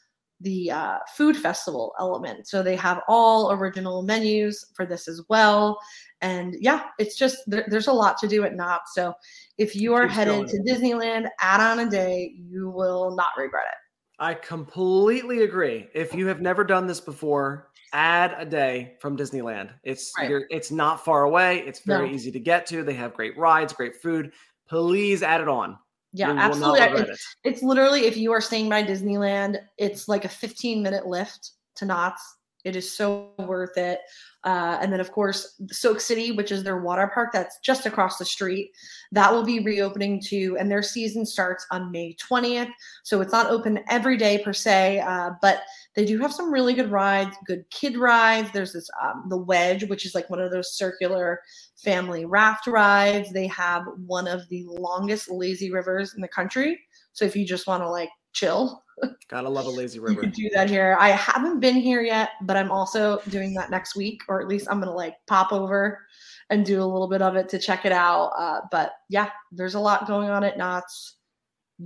[0.42, 2.48] the uh, food festival element.
[2.48, 5.80] So they have all original menus for this as well.
[6.22, 8.82] And yeah, it's just there, there's a lot to do at Knott.
[8.94, 9.14] So
[9.58, 13.78] if you are headed to Disneyland, add on a day, you will not regret it.
[14.20, 15.88] I completely agree.
[15.96, 19.72] If you have never done this before, add a day from Disneyland.
[19.84, 20.44] It's right.
[20.52, 21.64] it's not far away.
[21.66, 22.14] It's very no.
[22.14, 22.84] easy to get to.
[22.84, 24.32] They have great rides, great food.
[24.70, 25.78] Please add it on.
[26.14, 27.02] Yeah, absolutely.
[27.02, 31.52] It's, it's literally if you are staying by Disneyland, it's like a 15 minute lift
[31.76, 32.22] to Knott's.
[32.64, 34.02] It is so worth it.
[34.44, 38.18] Uh, and then, of course, Soak City, which is their water park that's just across
[38.18, 38.72] the street,
[39.12, 40.58] that will be reopening too.
[40.60, 42.70] And their season starts on May 20th.
[43.04, 45.64] So it's not open every day per se, uh, but
[45.96, 48.50] they do have some really good rides, good kid rides.
[48.52, 51.42] There's this, um, the Wedge, which is like one of those circular
[51.76, 53.32] family raft rides.
[53.32, 56.80] They have one of the longest lazy rivers in the country.
[57.14, 58.84] So if you just want to like chill,
[59.28, 60.26] Gotta love a lazy river.
[60.26, 60.96] do that here.
[61.00, 64.68] I haven't been here yet, but I'm also doing that next week, or at least
[64.70, 66.00] I'm gonna like pop over
[66.50, 68.32] and do a little bit of it to check it out.
[68.38, 71.16] Uh, but yeah, there's a lot going on at Knott's.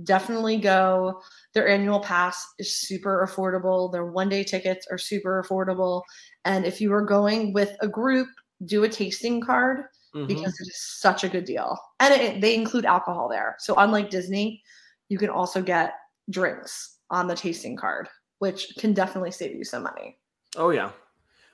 [0.04, 1.22] Definitely go.
[1.56, 3.90] Their annual pass is super affordable.
[3.90, 6.02] Their one day tickets are super affordable.
[6.44, 8.28] And if you are going with a group,
[8.66, 10.26] do a tasting card mm-hmm.
[10.26, 11.78] because it is such a good deal.
[11.98, 13.56] And it, they include alcohol there.
[13.58, 14.62] So unlike Disney,
[15.08, 15.94] you can also get
[16.28, 20.18] drinks on the tasting card, which can definitely save you some money.
[20.56, 20.90] Oh, yeah.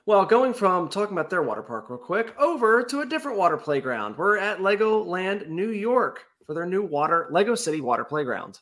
[0.05, 3.55] Well, going from talking about their water park real quick over to a different water
[3.55, 4.17] playground.
[4.17, 8.59] We're at Legoland New York for their new water Lego City water playground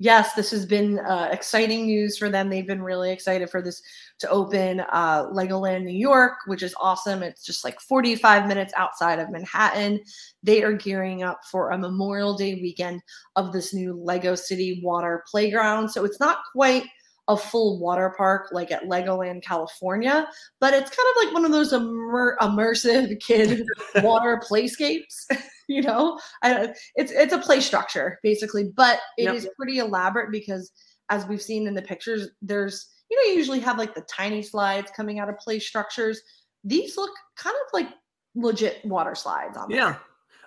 [0.00, 2.48] yes, this has been uh, exciting news for them.
[2.48, 3.80] They've been really excited for this
[4.18, 7.22] to open uh, Legoland New York, which is awesome.
[7.22, 10.00] It's just like 45 minutes outside of Manhattan.
[10.42, 13.02] They are gearing up for a Memorial Day weekend
[13.36, 15.90] of this new Lego City water playground.
[15.90, 16.84] So it's not quite
[17.28, 20.26] a full water park like at Legoland California,
[20.60, 23.64] but it's kind of like one of those immer- immersive kid
[24.02, 25.26] water playscapes.
[25.70, 29.34] you know, I, it's it's a play structure basically, but it yep.
[29.34, 30.72] is pretty elaborate because
[31.10, 34.42] as we've seen in the pictures, there's you know you usually have like the tiny
[34.42, 36.20] slides coming out of play structures.
[36.64, 37.88] These look kind of like
[38.34, 39.70] legit water slides on.
[39.70, 39.96] Yeah.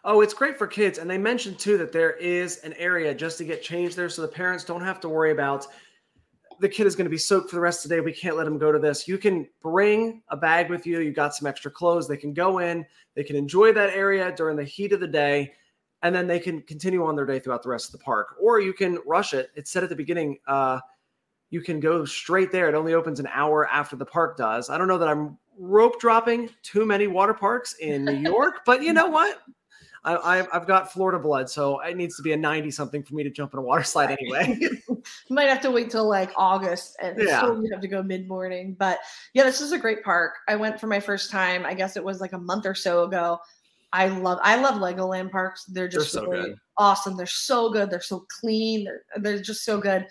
[0.06, 0.98] Oh, it's great for kids.
[0.98, 4.22] And they mentioned too that there is an area just to get changed there so
[4.22, 5.68] the parents don't have to worry about
[6.60, 8.02] the kid is going to be soaked for the rest of the day.
[8.02, 9.08] We can't let him go to this.
[9.08, 11.00] You can bring a bag with you.
[11.00, 12.08] You got some extra clothes.
[12.08, 12.86] They can go in.
[13.16, 15.54] They can enjoy that area during the heat of the day,
[16.02, 18.36] and then they can continue on their day throughout the rest of the park.
[18.42, 19.50] Or you can rush it.
[19.56, 20.80] It said at the beginning, uh,
[21.50, 22.68] you can go straight there.
[22.68, 24.70] It only opens an hour after the park does.
[24.70, 28.82] I don't know that I'm rope dropping too many water parks in New York, but
[28.82, 29.42] you know what?
[30.06, 33.24] I, have got Florida blood, so it needs to be a 90 something for me
[33.24, 34.58] to jump in a water slide anyway.
[34.60, 37.38] you might have to wait till like August and Yeah.
[37.40, 38.76] still you have to go mid morning.
[38.78, 39.00] But
[39.34, 40.34] yeah, this is a great park.
[40.50, 41.66] I went for my first time.
[41.66, 43.40] I guess it was like a month or so ago.
[43.94, 45.66] I love I love Legoland parks.
[45.66, 46.58] They're They're just so really good.
[46.78, 47.16] awesome.
[47.16, 47.90] They're so good.
[47.90, 48.84] They're so clean.
[48.86, 50.06] They're they're just so good.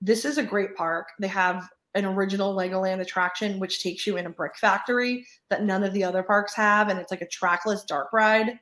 [0.00, 1.08] This is a great park.
[1.18, 5.82] They have an original Legoland attraction which takes you in a brick factory that none
[5.82, 8.60] of the other parks have, and it's like a trackless dark ride.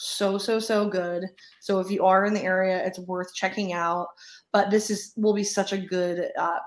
[0.00, 1.24] So so so good.
[1.60, 4.06] So if you are in the area, it's worth checking out.
[4.52, 6.58] But this is will be such a good uh,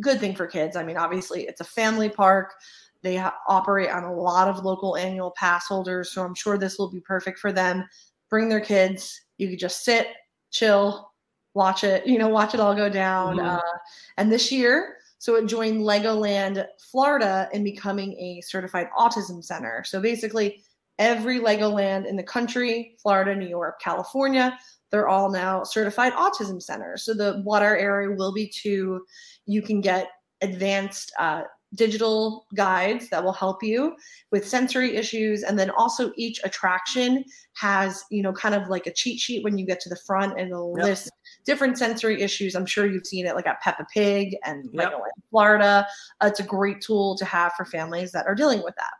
[0.00, 0.74] good thing for kids.
[0.74, 2.54] I mean, obviously it's a family park.
[3.02, 6.78] They ha- operate on a lot of local annual pass holders, so I'm sure this
[6.78, 7.86] will be perfect for them.
[8.30, 9.20] Bring their kids.
[9.36, 10.08] You could just sit,
[10.50, 11.12] chill,
[11.52, 12.06] watch it.
[12.06, 13.36] You know, watch it all go down.
[13.36, 13.58] Mhm.
[13.58, 13.78] Uh,
[14.16, 19.84] and this year, so it joined Legoland Florida in becoming a certified autism center.
[19.84, 20.62] So basically,
[20.98, 24.58] every Legoland in the country, Florida, New York, California,
[24.90, 27.04] they're all now certified autism centers.
[27.04, 29.04] So the water area will be too.
[29.46, 30.08] You can get
[30.40, 31.42] advanced uh,
[31.74, 33.94] digital guides that will help you
[34.30, 37.22] with sensory issues and then also each attraction
[37.56, 40.32] has you know kind of like a cheat sheet when you get to the front
[40.40, 40.86] and it'll Yep.
[40.86, 41.10] list
[41.44, 44.92] different sensory issues i'm sure you've seen it like at peppa pig and Yep.
[44.92, 45.86] Legoland florida
[46.22, 48.94] Uh, it's a great tool to have for families that are dealing with that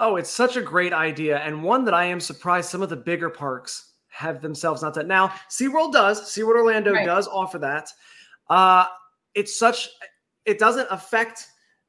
[0.00, 2.96] Oh, it's such a great idea, and one that I am surprised some of the
[2.96, 5.06] bigger parks have themselves not done.
[5.06, 6.22] Now, SeaWorld does.
[6.22, 7.04] SeaWorld Orlando Right.
[7.06, 7.92] does offer that.
[8.48, 8.86] Uh,
[9.34, 9.90] it's such,
[10.46, 11.46] it doesn't affect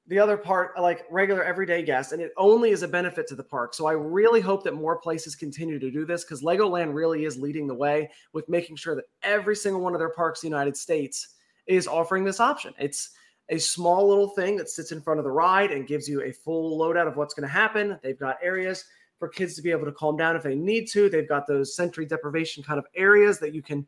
[0.08, 3.44] the other part, like regular everyday guests, and it only is a benefit to the
[3.44, 3.74] park.
[3.74, 7.38] So I really hope that more places continue to do this because Legoland really is
[7.38, 10.56] leading the way with making sure that every single one of their parks in the
[10.56, 11.36] United States
[11.66, 12.74] is offering this option.
[12.78, 13.12] It's
[13.52, 16.32] a small little thing that sits in front of the ride and gives you a
[16.32, 18.00] full loadout of what's going to happen.
[18.02, 18.86] They've got areas
[19.20, 21.10] for kids to be able to calm down if they need to.
[21.10, 23.86] They've got those sensory deprivation kind of areas that you can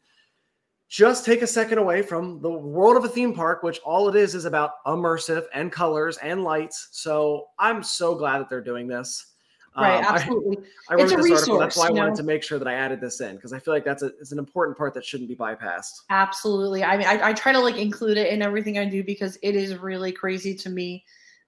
[0.89, 4.15] just take a second away from the world of a theme park, which all it
[4.15, 6.89] is is about immersive and colors and lights.
[6.91, 9.32] So I'm so glad that they're doing this.
[9.77, 10.57] Right Um, I- absolutely
[10.89, 11.59] I, wrote It's a this article.
[11.59, 12.15] That's why I you wanted know?
[12.17, 14.31] to make sure that I added this in because I feel like that's a, it's
[14.31, 16.01] an important part that shouldn't be bypassed.
[16.09, 16.83] Absolutely.
[16.83, 19.55] I mean, I, I try to like include it in everything I do because it
[19.55, 21.03] is really crazy to me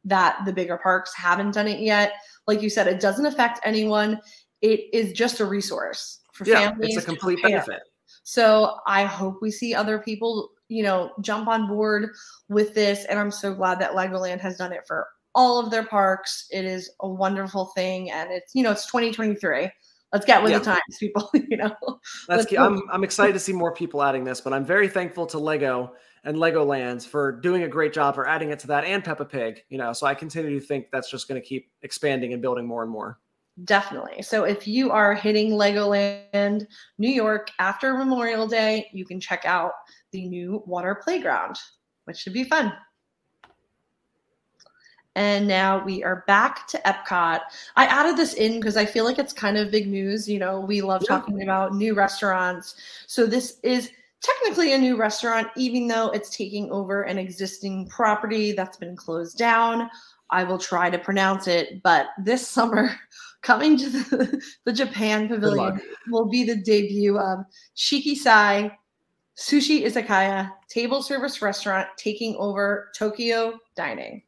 [0.05, 2.13] that the bigger parks haven't done it yet.
[2.47, 4.19] Like you said, it doesn't affect anyone.
[4.61, 6.95] It is just a resource for Yeah, families.
[6.97, 7.81] it's a complete benefit.
[8.23, 12.09] So I hope we see other people, you know, jump on board
[12.49, 13.05] with this.
[13.05, 16.47] And I'm so glad that Legoland has done it for all of their parks.
[16.51, 18.09] It is a wonderful thing.
[18.11, 19.69] And it's, you know, it's 2023.
[20.13, 20.59] Let's get with Yeah.
[20.59, 21.75] the times, people, you know.
[22.27, 22.57] That's Let's.
[22.57, 25.93] I'm I'm excited to see more people adding this, but I'm very thankful to Lego
[26.23, 29.61] and Legolands for doing a great job for adding it to that and Peppa Pig.
[29.69, 32.65] You know, so I continue to think that's just going to keep expanding and building
[32.65, 33.19] more and more.
[33.65, 34.21] Definitely.
[34.21, 36.65] So if you are hitting Legoland
[36.97, 39.71] New York after Memorial Day, you can check out
[40.11, 41.55] the new water playground,
[42.05, 42.73] which should be fun.
[45.15, 47.39] And now we are back to Epcot.
[47.77, 50.27] I added this in because I feel like it's kind of big news.
[50.27, 51.15] You know, we love Yeah.
[51.15, 52.75] talking about new restaurants.
[53.07, 53.91] So this is
[54.21, 59.37] technically a new restaurant, even though it's taking over an existing property that's been closed
[59.37, 59.89] down.
[60.31, 62.89] I will try to pronounce it, but this summer,
[63.41, 67.45] coming to the, the Japan Pavilion will be the debut of
[67.77, 68.71] Shikisai
[69.37, 74.23] Sushi Izakaya Table Service Restaurant taking over Tokyo Dining.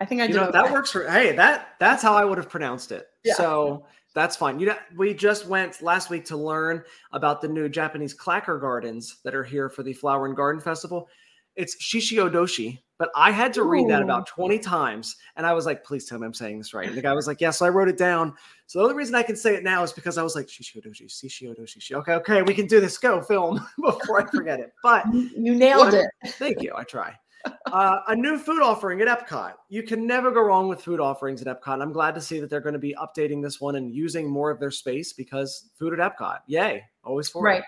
[0.00, 0.52] I think I You did know, okay.
[0.62, 3.06] that works for hey, that that's how I would have pronounced it.
[3.24, 3.34] Yeah.
[3.34, 4.58] So that's fine.
[4.60, 6.82] You know, we just went last week to learn
[7.12, 11.08] about the new Japanese clacker gardens that are here for the Flower and Garden Festival.
[11.54, 15.16] It's Shishiodoshi, but I had to read that about 20 times.
[15.36, 16.86] And I was like, please tell me I'm saying this right.
[16.86, 18.34] And the guy was like, yes, I wrote it down.
[18.66, 21.06] So the only reason I can say it now is because I was like, Shishiodoshi,
[21.08, 21.80] Shishiodoshi.
[21.80, 22.98] Shi- Okay, okay, we can do this.
[22.98, 24.72] Go film before I forget it.
[24.82, 25.94] But You- you nailed What?
[25.94, 26.06] it.
[26.32, 26.72] Thank you.
[26.76, 27.14] I try.
[27.72, 29.54] Uh, a new food offering at Epcot.
[29.68, 31.82] You can never go wrong with food offerings at Epcot.
[31.82, 34.50] I'm glad to see that they're going to be updating this one and using more
[34.50, 36.38] of their space because food at Epcot.
[36.46, 36.82] Yay.
[37.04, 37.50] Always for it.
[37.50, 37.62] Right.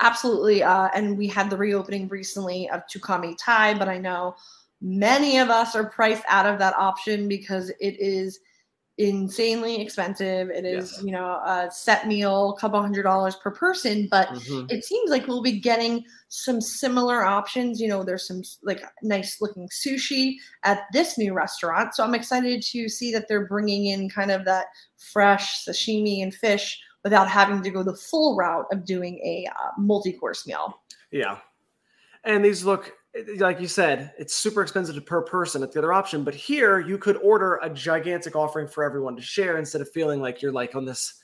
[0.00, 0.62] Absolutely.
[0.62, 4.36] Uh, and we had the reopening recently of Takumi-Tei, but I know
[4.80, 8.40] many of us are priced out of that option because it is
[9.00, 10.50] insanely expensive.
[10.50, 11.02] It is, Yes.
[11.02, 14.70] you know, a set meal, a couple hundred dollars per person, but Mhm.
[14.70, 17.80] it seems like we'll be getting some similar options.
[17.80, 21.94] You know, there's some like nice looking sushi at this new restaurant.
[21.94, 26.34] So I'm excited to see that they're bringing in kind of that fresh sashimi and
[26.34, 30.82] fish without having to go the full route of doing a uh, multi course meal.
[31.10, 31.38] Yeah.
[32.24, 32.92] And these look
[33.38, 36.22] like you said, it's super expensive per person at the other option.
[36.24, 40.20] But here you could order a gigantic offering for everyone to share instead of feeling
[40.20, 41.14] like you're like on this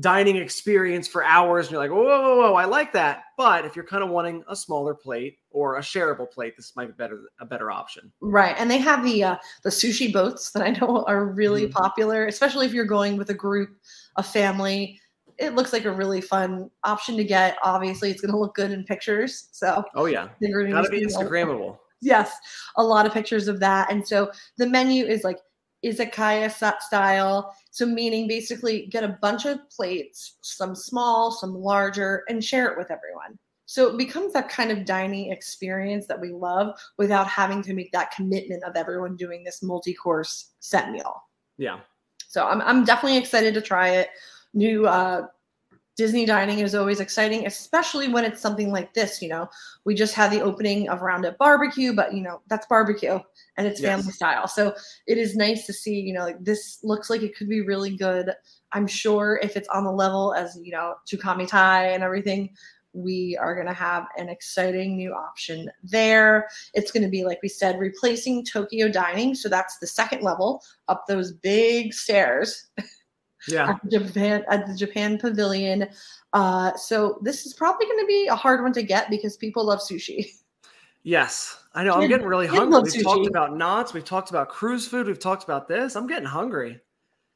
[0.00, 3.24] dining experience for hours and you're like, whoa, whoa, whoa, I like that.
[3.36, 6.86] But if you're kind of wanting a smaller plate or a shareable plate, this might
[6.86, 8.10] be better a better option.
[8.20, 11.72] Right, and they have the uh, the sushi boats that I know are really Mhm.
[11.72, 13.76] popular, especially if you're going with a group,
[14.16, 14.98] a family.
[15.42, 17.58] It looks like a really fun option to get.
[17.62, 20.28] Obviously, it's going to look good in pictures, so Oh yeah.
[20.40, 21.78] they're going Gotta be Instagrammable.
[22.00, 22.32] Yes,
[22.76, 25.38] a lot of pictures of that, and so the menu is like
[25.84, 27.54] izakaya style.
[27.70, 32.78] So meaning basically get a bunch of plates, some small, some larger, and share it
[32.78, 33.38] with everyone.
[33.66, 37.90] So it becomes that kind of dining experience that we love without having to make
[37.92, 41.22] that commitment of everyone doing this multi-course set meal.
[41.56, 41.80] Yeah.
[42.28, 44.08] So I'm I'm definitely excited to try it.
[44.54, 45.26] New uh
[45.94, 49.20] Disney dining is always exciting, especially when it's something like this.
[49.20, 49.48] You know,
[49.84, 53.18] we just had the opening of Roundup Barbecue, but you know, that's barbecue
[53.58, 54.00] and it's Yes.
[54.00, 54.48] family style.
[54.48, 54.74] So
[55.06, 57.94] it is nice to see, you know, like this looks like it could be really
[57.94, 58.32] good.
[58.72, 62.54] I'm sure if it's on the level as, you know, Takumi-Tei and everything,
[62.94, 66.48] we are going to have an exciting new option there.
[66.72, 69.34] It's going to be, like we said, replacing Tokyo Dining.
[69.34, 72.70] So that's the second level up those big stairs
[73.48, 73.70] Yeah.
[73.70, 75.88] at the Japan at the Japan Pavilion.
[76.32, 79.64] Uh, so this is probably going to be a hard one to get because people
[79.66, 80.32] love sushi.
[81.04, 81.58] Yes.
[81.74, 81.94] I know.
[81.94, 82.80] I'm getting really hungry.
[82.82, 83.92] We've talked about Knott's.
[83.92, 85.06] We've talked about cruise food.
[85.06, 85.96] We've talked about this.
[85.96, 86.78] I'm getting hungry.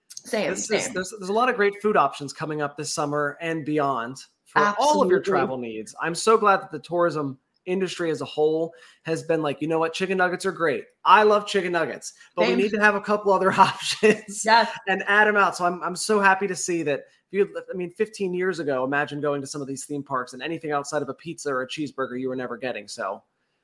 [0.09, 0.93] Same, is- same.
[0.93, 4.75] there's, there's a lot of great food options coming up this summer and beyond for
[4.79, 5.95] all of your travel needs.
[6.01, 9.79] I'm so glad that the tourism industry as a whole has been like, you know
[9.79, 10.85] what, chicken nuggets are great.
[11.05, 12.57] I love chicken nuggets, but Same.
[12.57, 15.57] we need to have a couple other options Yes, and add them out.
[15.57, 17.05] So I'm, I'm so happy to see that.
[17.31, 20.33] If you, I mean, 15 years ago, imagine going to some of these theme parks
[20.33, 22.87] and anything outside of a pizza or a cheeseburger you were never getting.
[22.87, 23.21] So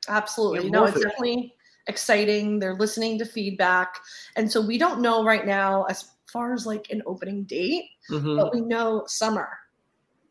[0.09, 0.69] absolutely.
[0.69, 1.55] Know, it's definitely
[1.87, 2.59] exciting.
[2.59, 3.99] They're listening to feedback.
[4.37, 8.37] And so we don't know right now as far as like an opening date, mhm.
[8.37, 9.49] but we know summer.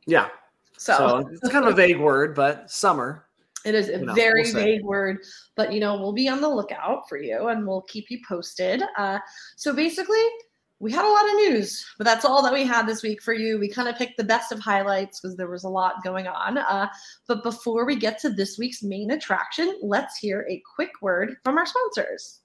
[0.05, 0.30] yeah.
[0.78, 3.28] So, So it's kind of a vague word, but summer.
[3.66, 5.20] It is a you know, very we'll vague word,
[5.55, 8.84] but you know, we'll be on the lookout for you and we'll keep you posted.
[8.97, 9.20] Uh,
[9.55, 10.26] so basically,
[10.80, 13.34] we had a lot of news, but that's all that we had this week for
[13.34, 13.59] you.
[13.59, 16.57] We kind of picked the best of highlights because there was a lot going on.
[16.57, 16.88] Uh,
[17.28, 21.59] but before we get to this week's main attraction, let's hear a quick word from
[21.59, 22.39] our sponsors.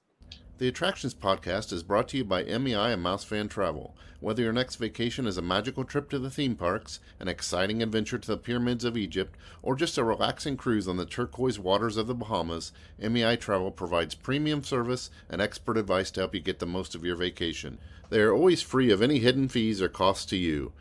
[0.58, 3.94] The Attractions Podcast is brought to you by MEI and Mouse Fan Travel.
[4.20, 8.16] Whether your next vacation is a magical trip to the theme parks, an exciting adventure
[8.16, 12.06] to the pyramids of Egypt, or just a relaxing cruise on the turquoise waters of
[12.06, 16.64] the Bahamas, MEI Travel provides premium service and expert advice to help you get the
[16.64, 17.76] most of your vacation.
[18.08, 20.72] They are always free of any hidden fees or costs to you.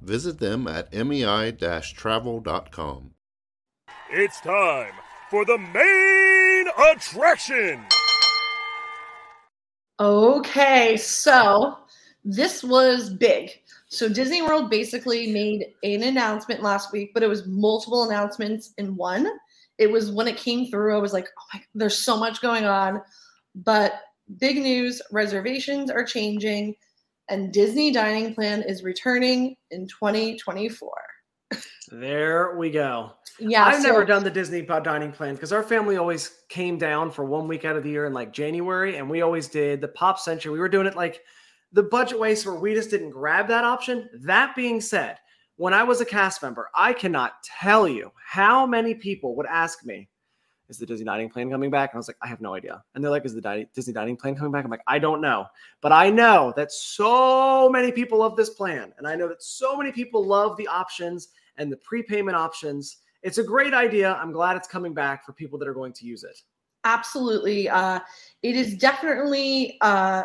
[0.00, 3.10] Visit them at mei-travel.com.
[4.10, 4.92] It's time
[5.28, 7.84] for the main attraction.
[10.00, 11.78] Okay, so
[12.24, 13.50] this was big.
[13.88, 18.96] So Disney World basically made an announcement last week, but it was multiple announcements in
[18.96, 19.28] one.
[19.78, 22.64] It was when it came through, I was like, oh my, there's so much going
[22.64, 23.02] on.
[23.54, 24.00] But
[24.38, 26.74] big news reservations are changing,
[27.28, 30.90] and Disney Dining Plan is returning in 2024.
[31.90, 33.12] There we go.
[33.38, 37.10] Yeah, I've so- never done the Disney dining plan because our family always came down
[37.10, 39.88] for one week out of the year in like January, and we always did the
[39.88, 40.52] Pop Century.
[40.52, 41.22] We were doing it like
[41.72, 44.08] the budget way, where we just didn't grab that option.
[44.14, 45.18] That being said,
[45.56, 49.84] when I was a cast member, I cannot tell you how many people would ask
[49.84, 50.08] me,
[50.68, 52.84] "Is the Disney dining plan coming back?" And I was like, "I have no idea."
[52.94, 55.20] And they're like, "Is the di- Disney dining plan coming back?" I'm like, "I don't
[55.20, 55.46] know,"
[55.80, 59.76] but I know that so many people love this plan, and I know that so
[59.76, 62.98] many people love the options and the prepayment options.
[63.24, 64.14] It's a great idea.
[64.22, 66.36] I'm glad it's coming back for people that are going to use it.
[66.84, 67.98] absolutely uh
[68.42, 70.24] it is definitely uh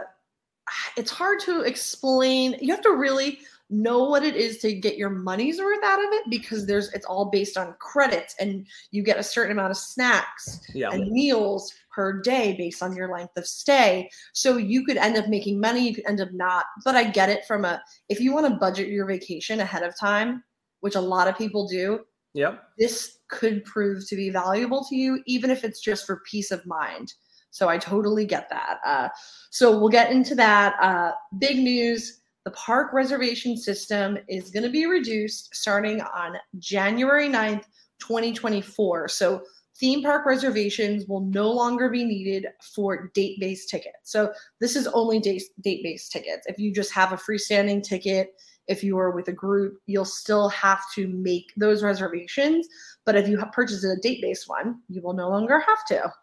[0.97, 3.39] it's hard to explain you have to really
[3.71, 7.05] know what it is to get your money's worth out of it because there's it's
[7.05, 10.89] all based on credits and you get a certain amount of snacks Yeah.
[10.91, 15.27] and meals per day based on your length of stay so you could end up
[15.29, 18.33] making money you could end up not but i get it from a if you
[18.33, 20.43] want to budget your vacation ahead of time
[20.81, 21.99] which a lot of people do
[22.33, 22.63] Yep.
[22.77, 26.65] this could prove to be valuable to you, even if it's just for peace of
[26.65, 27.13] mind.
[27.51, 28.77] So I totally get that.
[28.85, 29.09] Uh,
[29.49, 30.75] so we'll get into that.
[30.81, 37.27] Uh, big news the park reservation system is going to be reduced starting on January
[37.27, 37.65] 9th,
[37.99, 39.09] 2024.
[39.09, 39.43] So
[39.75, 43.97] theme park reservations will no longer be needed for date based tickets.
[44.03, 46.47] So this is only date based tickets.
[46.47, 48.31] If you just have a freestanding ticket,
[48.69, 52.67] if you are with a group, you'll still have to make those reservations.
[53.05, 56.13] But if you purchase a date based one, you will no longer have to.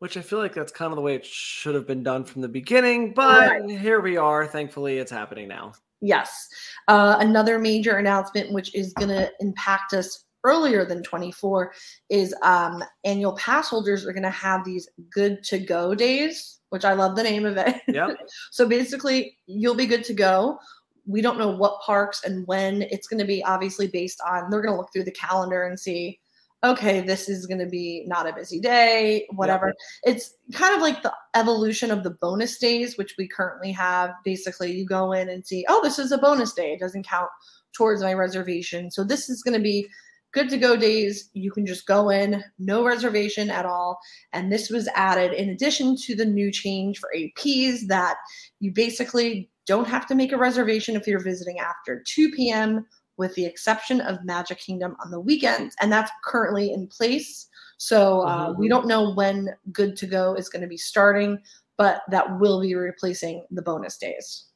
[0.00, 2.42] Which I feel like that's kind of the way it should have been done from
[2.42, 3.70] the beginning, but right.
[3.70, 4.46] here we are.
[4.46, 5.72] Thankfully, it's happening now.
[6.00, 6.48] Yes.
[6.88, 11.72] Uh, another major announcement, which is going to impact us earlier than 24
[12.10, 16.84] is um, annual pass holders are going to have these good to go days which
[16.84, 18.08] i love the name of it yeah
[18.50, 20.58] so basically you'll be good to go
[21.06, 24.62] we don't know what parks and when it's going to be obviously based on they're
[24.62, 26.18] going to look through the calendar and see
[26.64, 29.74] okay this is going to be not a busy day whatever.
[30.04, 34.10] It's kind of like the evolution of the bonus days which we currently have.
[34.24, 36.72] Basically you go in and see oh this is a bonus day.
[36.72, 37.30] It doesn't count
[37.72, 38.90] towards my reservation.
[38.90, 39.88] So this is going to be
[40.32, 41.30] good to go days.
[41.34, 43.98] You can just go in, no reservation at all.
[44.32, 48.16] And this was added in addition to the new change for APs that
[48.60, 52.86] you basically don't have to make a reservation if you're visiting after 2 p.m.,
[53.18, 55.76] with the exception of Magic Kingdom on the weekends.
[55.80, 57.46] And that's currently in place.
[57.76, 58.60] So uh, mm-hmm.
[58.60, 61.38] we don't know when Good to Go is going to be starting,
[61.76, 64.46] but that will be replacing the bonus days.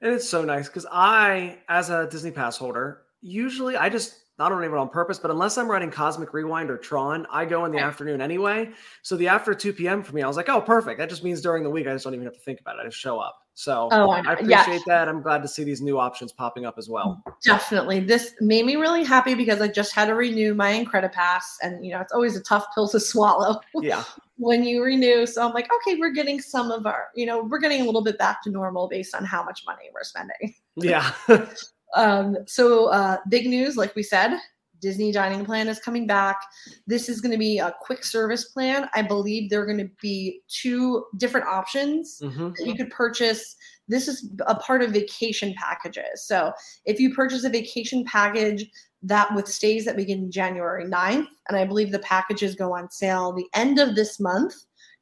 [0.00, 4.52] And it's so nice because I, as a Disney Pass holder, usually I just not
[4.52, 7.78] even on purpose, but unless I'm writing Cosmic Rewind or Tron, I go in the
[7.78, 8.70] afternoon anyway.
[9.02, 10.02] So the after 2 p.m.
[10.02, 10.98] for me, I was like, oh, perfect.
[10.98, 12.82] That just means during the week, I just don't even have to think about it.
[12.82, 13.45] I just show up.
[13.58, 14.78] So oh, I appreciate yeah.
[14.86, 15.08] that.
[15.08, 17.22] I'm glad to see these new options popping up as well.
[17.42, 18.00] Definitely.
[18.00, 21.40] This made me really happy because I just had to renew my Incredipass.
[21.62, 23.60] And, you know, it's always a tough pill to swallow.
[23.80, 24.04] Yeah.
[24.36, 25.24] when you renew.
[25.24, 28.04] So I'm like, okay, we're getting some of our, you know, we're getting a little
[28.04, 30.54] bit back to normal based on how much money we're spending.
[30.76, 31.12] Yeah.
[31.94, 34.36] Um, so uh, big news, like we said,
[34.80, 36.40] Disney dining plan is coming back.
[36.86, 38.88] This is going to be a quick service plan.
[38.94, 42.50] I believe there are going to be two different options mm-hmm.
[42.56, 43.56] that you could purchase.
[43.88, 46.26] This is a part of vacation packages.
[46.26, 46.52] So
[46.84, 48.66] if you purchase a vacation package
[49.02, 53.32] that with stays that begin January 9th, and I believe the packages go on sale
[53.32, 54.54] the end of this month,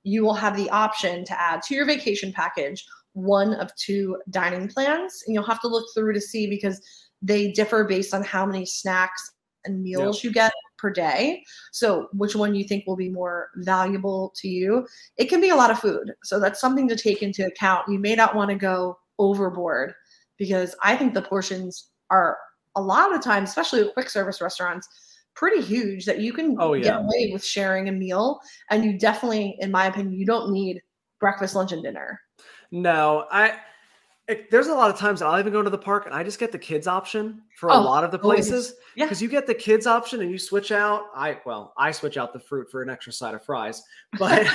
[0.02, 4.68] you will have the option to add to your vacation package one of two dining
[4.68, 5.22] plans.
[5.26, 6.80] And you'll have to look through to see because
[7.22, 9.33] they differ based on how many snacks
[9.64, 11.44] and meals you get per day.
[11.72, 14.86] So, which one you think will be more valuable to you?
[15.16, 16.12] It can be a lot of food.
[16.24, 17.88] So, that's something to take into account.
[17.88, 19.94] You may not want to go overboard
[20.36, 22.36] because I think the portions are
[22.76, 24.88] a lot of times, especially with quick service restaurants,
[25.34, 26.84] pretty huge that you can oh, yeah.
[26.84, 28.40] get away with sharing a meal.
[28.70, 30.80] And you definitely, in my opinion, you don't need
[31.20, 32.20] breakfast, lunch, and dinner.
[32.70, 33.54] No, I
[34.26, 36.38] it, there's a lot of times I'll even go to the park and I just
[36.38, 38.74] get the kids option for oh, a lot of the oh, places.
[38.96, 39.04] Yeah.
[39.04, 41.06] Because you get the kids option and you switch out.
[41.14, 43.82] I well, I switch out the fruit for an extra side of fries.
[44.18, 44.46] But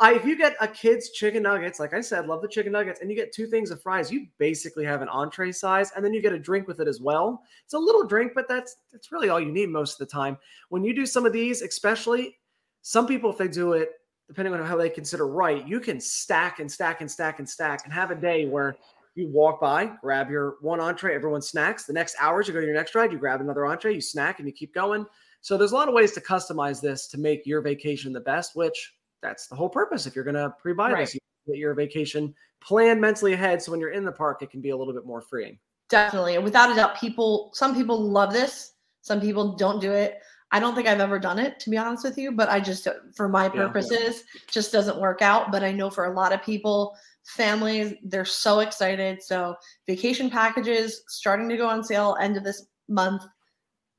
[0.00, 3.00] I if you get a kids chicken nuggets, like I said, love the chicken nuggets,
[3.00, 6.12] and you get two things of fries, you basically have an entree size, and then
[6.12, 7.42] you get a drink with it as well.
[7.64, 10.38] It's a little drink, but that's that's really all you need most of the time.
[10.70, 12.38] When you do some of these, especially
[12.82, 13.90] some people, if they do it
[14.28, 17.84] depending on how they consider right, you can stack and stack and stack and stack
[17.84, 18.76] and have a day where
[19.14, 21.84] you walk by, grab your one entree, everyone snacks.
[21.84, 24.38] The next hours, you go to your next ride, you grab another entree, you snack,
[24.38, 25.06] and you keep going.
[25.40, 28.56] So there's a lot of ways to customize this to make your vacation the best,
[28.56, 30.06] which that's the whole purpose.
[30.06, 31.00] If you're going to pre-buy right.
[31.00, 33.62] this, you get your vacation plan mentally ahead.
[33.62, 35.58] So when you're in the park, it can be a little bit more freeing.
[35.90, 36.36] Definitely.
[36.36, 38.72] And without a doubt, people, some people love this.
[39.02, 40.20] Some people don't do it.
[40.50, 42.86] I don't think I've ever done it, to be honest with you, but I just,
[43.14, 44.40] for my purposes, yeah.
[44.50, 45.52] just doesn't work out.
[45.52, 49.22] But I know for a lot of people, families, they're so excited.
[49.22, 49.54] So
[49.86, 53.22] vacation packages starting to go on sale end of this month.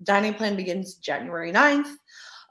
[0.03, 1.89] Dining plan begins January 9th.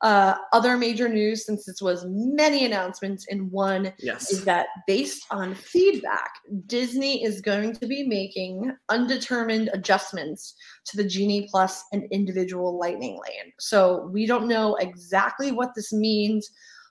[0.02, 4.30] Uh, other major news, since this was many announcements in one, yes.
[4.30, 6.30] is that based on feedback,
[6.66, 13.12] Disney is going to be making undetermined adjustments to the Genie Plus and individual Lightning
[13.12, 13.52] Lane.
[13.58, 16.50] So we don't know exactly what this means,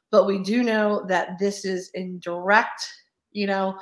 [0.09, 2.83] but we do know that this is in direct
[3.33, 3.77] you know,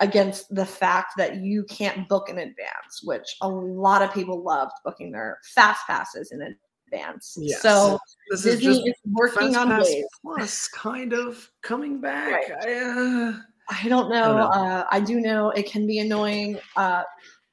[0.00, 4.72] against the fact that you can't book in advance, which a lot of people loved
[4.84, 6.56] booking their fast passes in
[6.92, 7.36] advance.
[7.40, 7.60] Yes.
[7.62, 7.98] So
[8.30, 10.04] this Disney is, is working on ways.
[10.22, 12.48] Plus kind of coming back.
[12.48, 12.66] Right.
[12.66, 13.32] I, uh,
[13.68, 14.22] I, don't know.
[14.22, 14.50] I, don't know.
[14.50, 16.58] Uh, I do know it can be annoying.
[16.76, 17.02] Uh,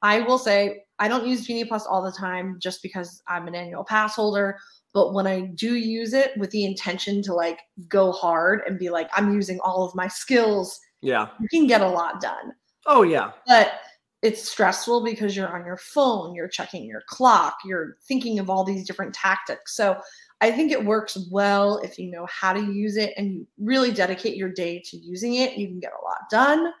[0.02, 3.54] I will say I don't use Genie Plus all the time just because I'm an
[3.54, 4.58] annual pass holder.
[4.92, 8.90] But when I do use it with the intention to like go hard and be
[8.90, 11.28] like, I'm using all of my skills, Yeah.
[11.40, 12.52] you can get a lot done.
[12.86, 13.32] Oh yeah.
[13.46, 13.80] But
[14.22, 18.64] it's stressful because you're on your phone, you're checking your clock, you're thinking of all
[18.64, 19.74] these different tactics.
[19.74, 19.98] So
[20.42, 23.92] I think it works well if you know how to use it and you really
[23.92, 25.56] dedicate your day to using it.
[25.56, 26.72] You can get a lot done.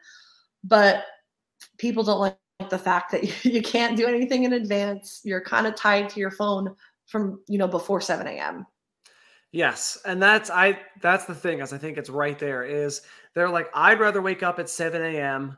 [0.64, 1.04] But
[1.78, 2.36] people don't like
[2.68, 5.20] the fact that you can't do anything in advance.
[5.24, 6.74] You're kind of tied to your phone
[7.06, 8.66] from, you know, before 7 a.m.
[9.52, 13.02] Yes, and that's I that's the thing is I think it's right there is
[13.34, 15.56] they're like I'd rather wake up at 7 a.m.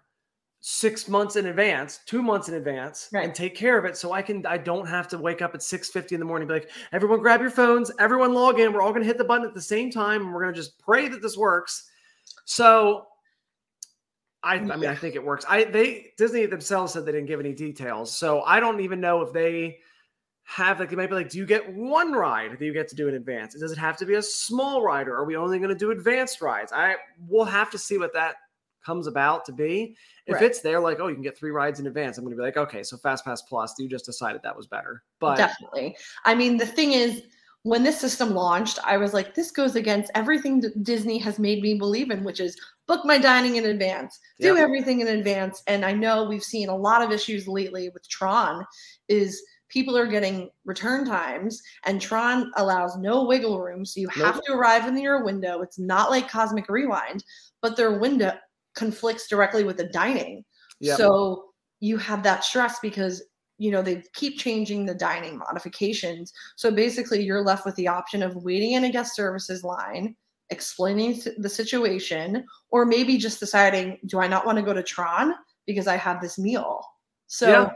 [0.60, 3.24] six months in advance, two months in advance, Right.
[3.24, 5.60] and take care of it so I can I don't have to wake up at
[5.62, 8.82] 6:50 in the morning and be like, everyone grab your phones, everyone log in, we're
[8.82, 11.22] all gonna hit the button at the same time, and we're gonna just pray that
[11.22, 11.88] this works.
[12.44, 13.06] So
[14.44, 15.44] I, I mean, I think it works.
[15.48, 19.22] I they Disney themselves said they didn't give any details, so I don't even know
[19.22, 19.78] if they
[20.54, 22.94] have like they might be like, do you get one ride that you get to
[22.94, 23.54] do in advance?
[23.54, 25.90] Does it have to be a small ride, or are we only going to do
[25.90, 26.72] advanced rides?
[26.72, 26.96] I
[27.28, 28.36] will have to see what that
[28.84, 29.96] comes about to be.
[30.26, 30.42] If Right.
[30.42, 32.44] it's there, like, oh, you can get three rides in advance, I'm going to be
[32.44, 35.96] like, okay, so Fast Pass Plus, you just decided that was better, but Definitely.
[36.24, 37.22] I mean, the thing is,
[37.64, 41.62] when this system launched, I was like, this goes against everything that Disney has made
[41.62, 44.56] me believe in, which is book my dining in advance, do Yep.
[44.56, 45.62] everything in advance.
[45.68, 48.66] And I know we've seen a lot of issues lately with Tron,
[49.08, 49.40] is
[49.72, 53.84] people are getting return times, and Tron allows no wiggle room.
[53.84, 55.62] So you have to arrive in your window.
[55.62, 57.24] It's not like Cosmic Rewind,
[57.62, 58.34] but their window
[58.74, 60.44] conflicts directly with the dining.
[60.80, 60.98] Yep.
[60.98, 61.44] So
[61.80, 63.22] you have that stress because
[63.58, 66.32] you know they keep changing the dining modifications.
[66.56, 70.14] So basically, you're left with the option of waiting in a guest services line,
[70.50, 75.34] explaining the situation, or maybe just deciding, do I not want to go to Tron
[75.66, 76.84] because I have this meal?
[77.26, 77.70] So Yeah.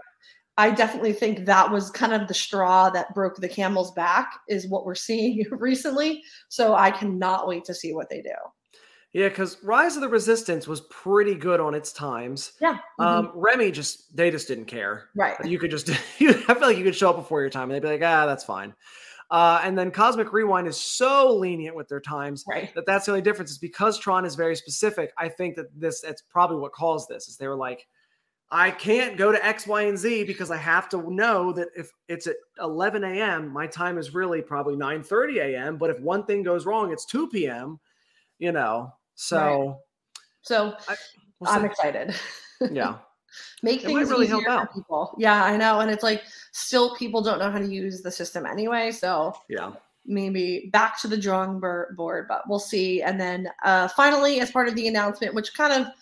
[0.58, 4.68] I definitely think that was kind of the straw that broke the camel's back, is
[4.68, 6.22] what we're seeing recently.
[6.48, 8.30] So I cannot wait to see what they do.
[9.12, 12.52] yeah, because Rise of the Resistance was pretty good on its times.
[12.60, 12.78] Yeah.
[13.00, 15.10] mhm, Um, Remy just they just didn't care.
[15.14, 15.36] right.
[15.44, 15.94] You could just, I
[16.32, 18.44] feel like you could show up before your time and they'd be like, ah, that's
[18.44, 18.74] fine.
[19.30, 22.72] Uh, and then Cosmic Rewind is so lenient with their times Right.
[22.76, 25.12] that that's the only difference is because Tron is very specific.
[25.18, 27.86] I think that this, that's probably what caused this is they were like,
[28.50, 31.90] I can't go to X, Y, and Z because I have to know that if
[32.08, 35.76] it's at 11 a.m., my time is really probably 9 30 a.m.
[35.76, 37.80] But if one thing goes wrong, it's 2 p.m.,
[38.38, 38.92] you know.
[39.16, 39.80] So
[40.42, 40.76] So
[41.40, 42.14] we'll I'm excited.
[42.70, 42.96] yeah.
[43.62, 45.14] Make It things really easier help for people.
[45.18, 45.80] Yeah, I know.
[45.80, 46.22] And it's like
[46.52, 48.92] still people don't know how to use the system anyway.
[48.92, 49.72] So Yeah.
[50.06, 53.02] maybe back to the drawing board, but we'll see.
[53.02, 55.92] And then uh, finally, as part of the announcement, which kind of,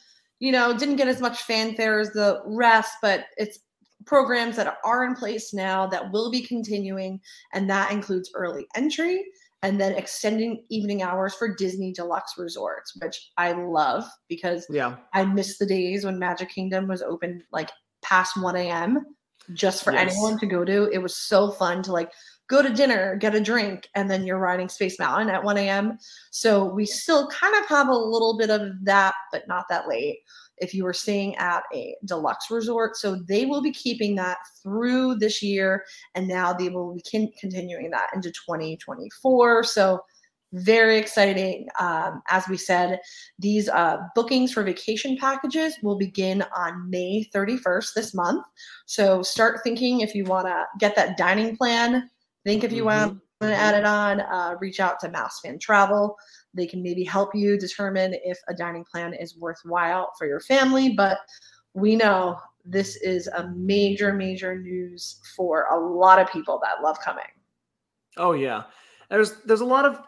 [0.44, 3.60] you know, didn't get as much fanfare as the rest, but it's
[4.04, 7.18] programs that are in place now that will be continuing.
[7.54, 9.24] And that includes early entry
[9.62, 14.96] and then extending evening hours for Disney Deluxe Resorts, which I love because Yeah.
[15.14, 17.70] I miss the days when Magic Kingdom was open like
[18.02, 19.02] past 1 a.m.
[19.54, 20.12] just for Yes.
[20.12, 20.90] anyone to go to.
[20.92, 22.12] It was so fun to like
[22.48, 25.98] go to dinner, get a drink, and then you're riding Space Mountain at 1 a.m.
[26.30, 30.18] So we still kind of have a little bit of that, but not that late
[30.58, 32.96] if you were staying at a deluxe resort.
[32.96, 35.84] So they will be keeping that through this year.
[36.14, 39.64] And now they will be con- continuing that into 2024.
[39.64, 40.00] So
[40.52, 41.66] very exciting.
[41.80, 43.00] Um, as we said,
[43.40, 48.46] these uh, bookings for vacation packages will begin on May 31st this month.
[48.86, 52.08] So start thinking if you want to get that dining plan.
[52.44, 56.16] Think if you want to add it on, uh, reach out to Mouse Fan Travel.
[56.52, 60.94] They can maybe help you determine if a dining plan is worthwhile for your family.
[60.94, 61.18] But
[61.74, 66.98] we know this is a major, major news for a lot of people that love
[67.00, 67.24] coming.
[68.16, 68.64] Oh yeah,
[69.10, 70.00] there's there's a lot of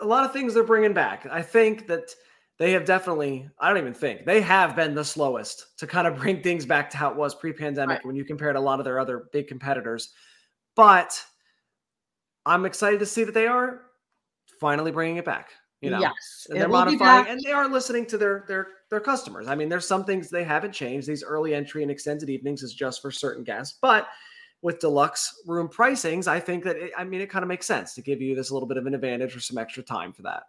[0.00, 1.26] a lot of things they're bringing back.
[1.30, 2.10] I think that
[2.58, 3.48] they have definitely.
[3.58, 6.90] I don't even think they have been the slowest to kind of bring things back
[6.90, 8.06] to how it was pre-pandemic Right.
[8.06, 10.12] when you compare to a lot of their other big competitors.
[10.74, 11.20] But
[12.46, 13.82] I'm excited to see that they are
[14.60, 15.50] finally bringing it back.
[15.82, 19.46] You know, yes, and they're modifying and they are listening to their their their customers.
[19.46, 21.06] I mean, there's some things they haven't changed.
[21.06, 24.08] These early entry and extended evenings is just for certain guests, but
[24.62, 27.94] with deluxe room pricings, I think that it, I mean it kind of makes sense
[27.94, 30.44] to give you this little bit of an advantage or some extra time for that.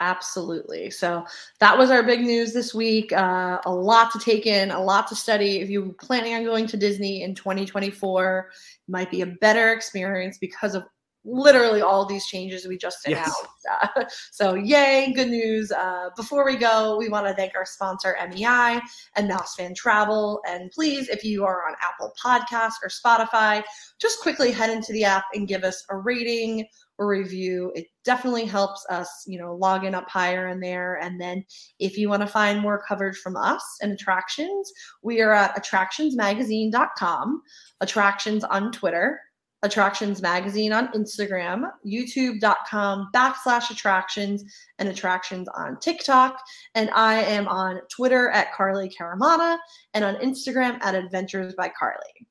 [0.00, 0.90] Absolutely.
[0.90, 1.24] So
[1.58, 3.12] that was our big news this week.
[3.12, 5.60] Uh, a lot to take in, a lot to study.
[5.60, 8.50] If you're planning on going to Disney in 2024,
[8.86, 10.84] it might be a better experience because of
[11.26, 13.26] literally all these changes we just Yes.
[13.66, 13.92] announced.
[13.96, 15.72] Uh, so, yay, good news.
[15.72, 18.80] Uh, before we go, we want to thank our sponsor, MEI
[19.16, 20.40] and Mouse Fan Travel.
[20.48, 23.62] And please, if you are on Apple Podcasts or Spotify,
[23.98, 26.66] just quickly head into the app and give us a rating
[26.98, 27.72] or review.
[27.74, 30.94] It definitely helps us, you know, log in up higher in there.
[30.96, 31.44] And then
[31.78, 34.72] if you want to find more coverage from us and attractions,
[35.02, 37.42] we are at attractionsmagazine.com,
[37.80, 39.20] attractions on Twitter,
[39.62, 44.44] attractions magazine on Instagram, youtube.com backslash attractions,
[44.78, 46.40] and attractions on TikTok.
[46.74, 49.58] And I am on Twitter at Carly Caramana
[49.94, 52.28] and on Instagram at Adventures by Carly.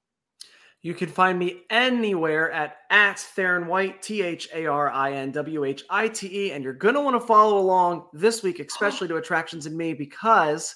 [0.81, 5.31] You can find me anywhere at at Tharin White, T H A R I N
[5.31, 6.51] W H I T E.
[6.51, 9.95] And you're going to want to follow along this week, especially to Attractions and Me,
[9.95, 10.75] because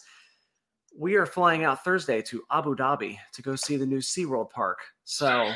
[0.98, 4.80] we are flying out Thursday to Abu Dhabi to go see the new SeaWorld park.
[5.04, 5.52] So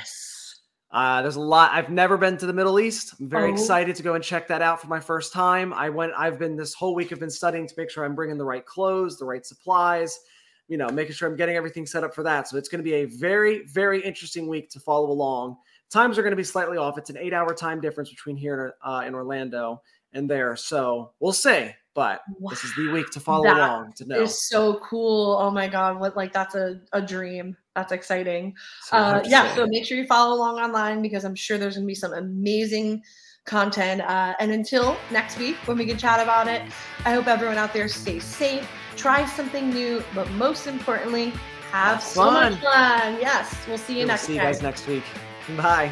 [0.94, 1.72] uh, there's a lot.
[1.74, 3.16] I've never been to the Middle East.
[3.20, 3.54] I'm very Oh.
[3.54, 5.74] excited to go and check that out for my first time.
[5.74, 8.38] I went, I've been this whole week, I've been studying to make sure I'm bringing
[8.38, 10.20] the right clothes, the right supplies,
[10.68, 12.48] you know, making sure I'm getting everything set up for that.
[12.48, 15.58] So it's going to be a very, very interesting week to follow along.
[15.90, 16.98] Times are going to be slightly off.
[16.98, 19.82] It's an eight hour time difference between here and uh, in Orlando
[20.14, 20.56] and there.
[20.56, 21.72] So we'll see.
[21.96, 24.22] But this is the week to follow That along to know.
[24.24, 25.38] It's so cool.
[25.40, 26.00] Oh my God.
[26.00, 27.56] What like that's a, a dream.
[27.76, 28.56] That's exciting.
[28.84, 31.86] So Uh, yeah, so make sure you follow along online because I'm sure there's going
[31.86, 33.04] to be some amazing
[33.46, 34.02] content.
[34.02, 36.62] Uh, and until next week when we can chat about it,
[37.06, 41.32] I hope everyone out there stays safe, try something new, but most importantly,
[41.72, 42.62] have Have so much fun.
[42.62, 43.18] fun.
[43.20, 45.04] Yes, we'll see you We'll next see you guys next week.
[45.58, 45.92] Bye.